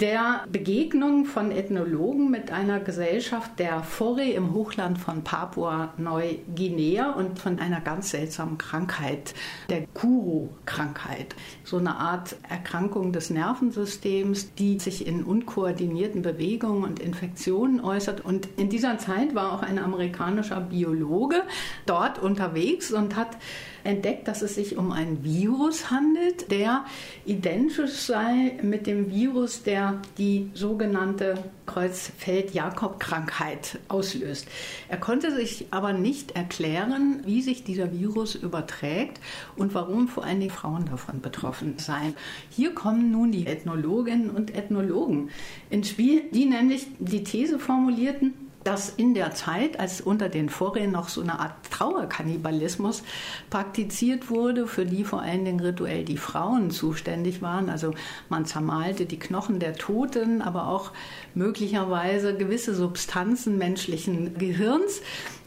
der 0.00 0.44
Begegnung 0.50 1.24
von 1.24 1.50
Ethnologen 1.52 2.30
mit 2.30 2.50
einer 2.50 2.80
Gesellschaft 2.80 3.58
der 3.58 3.82
Fore 3.82 4.24
im 4.24 4.52
Hochland 4.52 4.98
von 4.98 5.24
Papua-Neuguinea 5.24 7.12
und 7.12 7.38
von 7.38 7.58
einer 7.58 7.80
ganz 7.80 8.10
seltsamen 8.10 8.58
Krankheit, 8.58 9.34
der 9.70 9.86
Kuru-Krankheit. 9.94 11.34
So 11.64 11.78
eine 11.78 11.96
Art 11.96 12.36
Erkrankung 12.48 13.12
des 13.12 13.30
Nervensystems, 13.30 14.54
die 14.54 14.78
sich 14.78 15.06
in 15.06 15.24
unkoordinierten 15.24 16.20
Bewegungen 16.20 16.84
und 16.84 17.00
Infektionen 17.00 17.80
äußert. 17.80 18.22
Und 18.22 18.48
in 18.58 18.68
dieser 18.68 18.98
Zeit 18.98 19.34
war 19.34 19.52
auch 19.52 19.62
ein 19.62 19.78
amerikanischer 19.78 20.60
Biologe 20.60 21.42
dort 21.86 22.18
unterwegs 22.18 22.92
und 22.92 23.16
hat 23.16 23.38
entdeckt, 23.84 24.26
dass 24.28 24.42
es 24.42 24.54
sich 24.54 24.76
um 24.76 24.92
ein 24.92 25.24
Virus 25.24 25.90
handelt, 25.90 26.50
der 26.50 26.84
identisch 27.24 27.92
sei 27.92 28.58
mit 28.62 28.86
dem 28.86 29.10
Virus, 29.10 29.62
der 29.62 30.02
die 30.18 30.50
sogenannte 30.54 31.38
Kreuzfeld-Jakob-Krankheit 31.66 33.78
auslöst. 33.88 34.46
Er 34.88 34.98
konnte 34.98 35.34
sich 35.34 35.66
aber 35.70 35.92
nicht 35.92 36.32
erklären, 36.32 37.20
wie 37.24 37.42
sich 37.42 37.62
dieser 37.64 37.92
Virus 37.92 38.34
überträgt 38.34 39.20
und 39.56 39.74
warum 39.74 40.08
vor 40.08 40.24
allem 40.24 40.40
die 40.40 40.50
Frauen 40.50 40.86
davon 40.86 41.20
betroffen 41.20 41.74
seien. 41.78 42.14
Hier 42.50 42.74
kommen 42.74 43.12
nun 43.12 43.30
die 43.30 43.46
Ethnologinnen 43.46 44.30
und 44.30 44.54
Ethnologen 44.54 45.30
ins 45.70 45.90
Spiel, 45.90 46.22
die 46.32 46.46
nämlich 46.46 46.86
die 46.98 47.22
These 47.22 47.58
formulierten, 47.58 48.49
dass 48.64 48.90
in 48.90 49.14
der 49.14 49.34
Zeit, 49.34 49.80
als 49.80 50.00
unter 50.00 50.28
den 50.28 50.48
Vorräten 50.50 50.92
noch 50.92 51.08
so 51.08 51.22
eine 51.22 51.38
Art 51.40 51.54
Trauerkannibalismus 51.70 53.02
praktiziert 53.48 54.28
wurde, 54.28 54.66
für 54.66 54.84
die 54.84 55.04
vor 55.04 55.22
allen 55.22 55.44
Dingen 55.44 55.60
rituell 55.60 56.04
die 56.04 56.18
Frauen 56.18 56.70
zuständig 56.70 57.40
waren. 57.40 57.70
Also 57.70 57.94
man 58.28 58.44
zermalte 58.44 59.06
die 59.06 59.18
Knochen 59.18 59.60
der 59.60 59.74
Toten, 59.74 60.42
aber 60.42 60.68
auch 60.68 60.92
möglicherweise 61.34 62.36
gewisse 62.36 62.74
Substanzen 62.74 63.58
menschlichen 63.58 64.36
Gehirns 64.38 65.00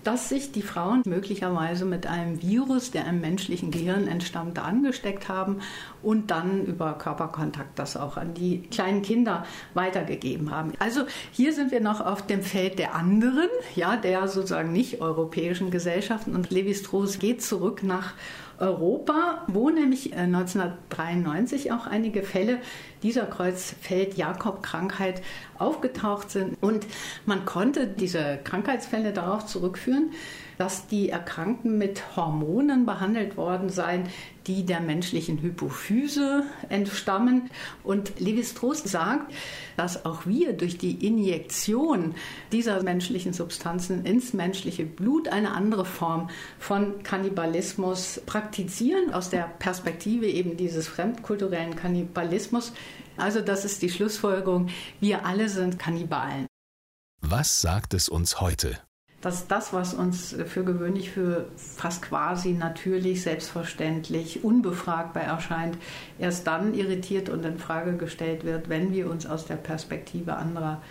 dass 0.03 0.29
sich 0.29 0.51
die 0.51 0.61
Frauen 0.61 1.01
möglicherweise 1.05 1.85
mit 1.85 2.07
einem 2.07 2.41
Virus, 2.41 2.91
der 2.91 3.07
im 3.07 3.21
menschlichen 3.21 3.71
Gehirn 3.71 4.07
entstammte, 4.07 4.61
angesteckt 4.61 5.29
haben 5.29 5.59
und 6.01 6.31
dann 6.31 6.65
über 6.65 6.93
Körperkontakt 6.93 7.79
das 7.79 7.97
auch 7.97 8.17
an 8.17 8.33
die 8.33 8.63
kleinen 8.63 9.01
Kinder 9.01 9.45
weitergegeben 9.73 10.51
haben. 10.51 10.73
Also 10.79 11.03
hier 11.31 11.53
sind 11.53 11.71
wir 11.71 11.79
noch 11.79 12.01
auf 12.01 12.25
dem 12.25 12.41
Feld 12.41 12.79
der 12.79 12.95
anderen, 12.95 13.49
ja, 13.75 13.95
der 13.95 14.27
sozusagen 14.27 14.71
nicht 14.71 15.01
europäischen 15.01 15.71
Gesellschaften 15.71 16.35
und 16.35 16.49
Levi 16.51 16.75
Strauss 16.75 17.19
geht 17.19 17.41
zurück 17.41 17.83
nach 17.83 18.13
Europa, 18.63 19.43
wo 19.47 19.69
nämlich 19.69 20.15
1993 20.15 21.67
äh, 21.67 21.71
auch 21.71 21.85
einige 21.85 22.23
Fälle 22.23 22.59
dieser 23.03 23.25
Kreuzfeld-Jakob-Krankheit 23.25 25.21
aufgetaucht 25.59 26.31
sind. 26.31 26.57
Und 26.61 26.87
man 27.25 27.43
konnte 27.43 27.87
diese 27.87 28.39
Krankheitsfälle 28.43 29.11
darauf 29.11 29.45
zurückführen, 29.45 30.11
dass 30.57 30.87
die 30.87 31.09
Erkrankten 31.09 31.77
mit 31.77 32.15
Hormonen 32.15 32.85
behandelt 32.85 33.35
worden 33.35 33.69
seien, 33.69 34.07
die 34.47 34.65
der 34.65 34.79
menschlichen 34.79 35.41
Hypophyse 35.41 36.43
entstammen. 36.69 37.49
Und 37.83 38.19
Levi-Strauss 38.19 38.83
sagt, 38.83 39.33
dass 39.77 40.05
auch 40.05 40.25
wir 40.25 40.53
durch 40.53 40.77
die 40.77 41.05
Injektion 41.05 42.15
dieser 42.51 42.81
menschlichen 42.83 43.33
Substanzen 43.33 44.05
ins 44.05 44.33
menschliche 44.33 44.85
Blut 44.85 45.27
eine 45.27 45.51
andere 45.51 45.85
Form 45.85 46.29
von 46.59 47.03
Kannibalismus 47.03 48.21
praktizieren, 48.25 49.13
aus 49.13 49.29
der 49.29 49.43
Perspektive 49.59 50.27
eben 50.27 50.57
dieses 50.57 50.87
fremdkulturellen 50.87 51.75
Kannibalismus. 51.75 52.73
Also 53.17 53.41
das 53.41 53.65
ist 53.65 53.81
die 53.81 53.89
Schlussfolgerung, 53.89 54.69
wir 54.99 55.25
alle 55.25 55.49
sind 55.49 55.79
Kannibalen. 55.79 56.47
Was 57.21 57.61
sagt 57.61 57.93
es 57.93 58.09
uns 58.09 58.41
heute? 58.41 58.79
Dass 59.23 59.47
das, 59.47 59.71
was 59.71 59.93
uns 59.93 60.35
für 60.47 60.65
gewöhnlich 60.65 61.09
für 61.09 61.47
fast 61.55 62.01
quasi 62.01 62.51
natürlich, 62.51 63.23
selbstverständlich, 63.23 64.43
unbefragbar 64.43 65.23
erscheint, 65.23 65.77
erst 66.19 66.45
dann 66.45 66.73
irritiert 66.73 67.29
und 67.29 67.45
in 67.45 67.57
Frage 67.57 67.95
gestellt 67.95 68.43
wird, 68.43 68.67
wenn 68.67 68.91
wir 68.91 69.09
uns 69.09 69.25
aus 69.25 69.45
der 69.45 69.55
Perspektive 69.55 70.35
anderer 70.35 70.81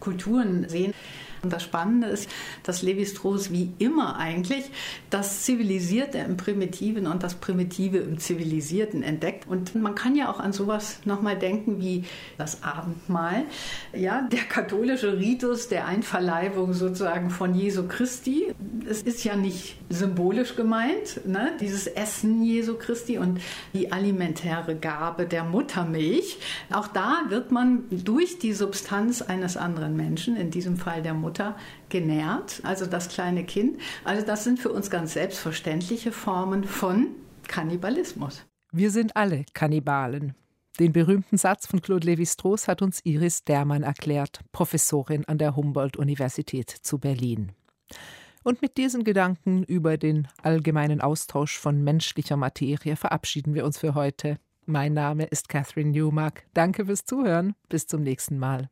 Kulturen 0.00 0.68
sehen. 0.70 0.94
Und 1.42 1.52
das 1.52 1.64
Spannende 1.64 2.06
ist, 2.06 2.28
dass 2.62 2.82
Levi-Strauss 2.82 3.50
wie 3.50 3.72
immer 3.78 4.16
eigentlich 4.16 4.64
das 5.10 5.42
Zivilisierte 5.42 6.18
im 6.18 6.36
Primitiven 6.36 7.06
und 7.06 7.22
das 7.22 7.34
Primitive 7.34 7.98
im 7.98 8.18
Zivilisierten 8.18 9.02
entdeckt. 9.02 9.48
Und 9.48 9.74
man 9.74 9.94
kann 9.94 10.14
ja 10.14 10.30
auch 10.30 10.38
an 10.38 10.52
sowas 10.52 11.00
nochmal 11.04 11.36
denken 11.36 11.80
wie 11.80 12.04
das 12.38 12.62
Abendmahl. 12.62 13.44
Ja, 13.92 14.22
der 14.22 14.44
katholische 14.44 15.18
Ritus 15.18 15.68
der 15.68 15.86
Einverleibung 15.86 16.74
sozusagen 16.74 17.30
von 17.30 17.54
Jesu 17.54 17.88
Christi. 17.88 18.54
Es 18.88 19.02
ist 19.02 19.24
ja 19.24 19.34
nicht 19.34 19.76
symbolisch 19.88 20.54
gemeint, 20.54 21.26
ne? 21.26 21.52
dieses 21.60 21.86
Essen 21.86 22.42
Jesu 22.44 22.76
Christi 22.76 23.18
und 23.18 23.40
die 23.72 23.90
alimentäre 23.92 24.76
Gabe 24.76 25.26
der 25.26 25.44
Muttermilch. 25.44 26.38
Auch 26.70 26.88
da 26.88 27.22
wird 27.28 27.50
man 27.50 27.84
durch 27.90 28.38
die 28.38 28.52
Substanz 28.52 29.22
eines 29.22 29.56
anderen 29.56 29.96
Menschen, 29.96 30.36
in 30.36 30.50
diesem 30.50 30.76
Fall 30.76 31.02
der 31.02 31.14
Mutter, 31.14 31.31
Mutter 31.32 31.56
genährt, 31.88 32.60
also 32.62 32.84
das 32.84 33.08
kleine 33.08 33.44
Kind. 33.44 33.78
Also 34.04 34.24
das 34.26 34.44
sind 34.44 34.58
für 34.58 34.70
uns 34.70 34.90
ganz 34.90 35.14
selbstverständliche 35.14 36.12
Formen 36.12 36.64
von 36.64 37.06
Kannibalismus. 37.48 38.44
Wir 38.70 38.90
sind 38.90 39.16
alle 39.16 39.46
Kannibalen. 39.54 40.34
Den 40.78 40.92
berühmten 40.92 41.38
Satz 41.38 41.66
von 41.66 41.80
Claude 41.80 42.06
Lévi-Strauss 42.06 42.68
hat 42.68 42.82
uns 42.82 43.00
Iris 43.04 43.44
Dermann 43.44 43.82
erklärt, 43.82 44.40
Professorin 44.52 45.24
an 45.26 45.38
der 45.38 45.56
Humboldt-Universität 45.56 46.68
zu 46.68 46.98
Berlin. 46.98 47.52
Und 48.42 48.60
mit 48.60 48.76
diesen 48.76 49.02
Gedanken 49.02 49.62
über 49.64 49.96
den 49.96 50.28
allgemeinen 50.42 51.00
Austausch 51.00 51.58
von 51.58 51.82
menschlicher 51.82 52.36
Materie 52.36 52.96
verabschieden 52.96 53.54
wir 53.54 53.64
uns 53.64 53.78
für 53.78 53.94
heute. 53.94 54.38
Mein 54.66 54.92
Name 54.92 55.24
ist 55.24 55.48
Catherine 55.48 55.90
Newmark. 55.90 56.44
Danke 56.52 56.84
fürs 56.84 57.06
Zuhören. 57.06 57.54
Bis 57.68 57.86
zum 57.86 58.02
nächsten 58.02 58.38
Mal. 58.38 58.68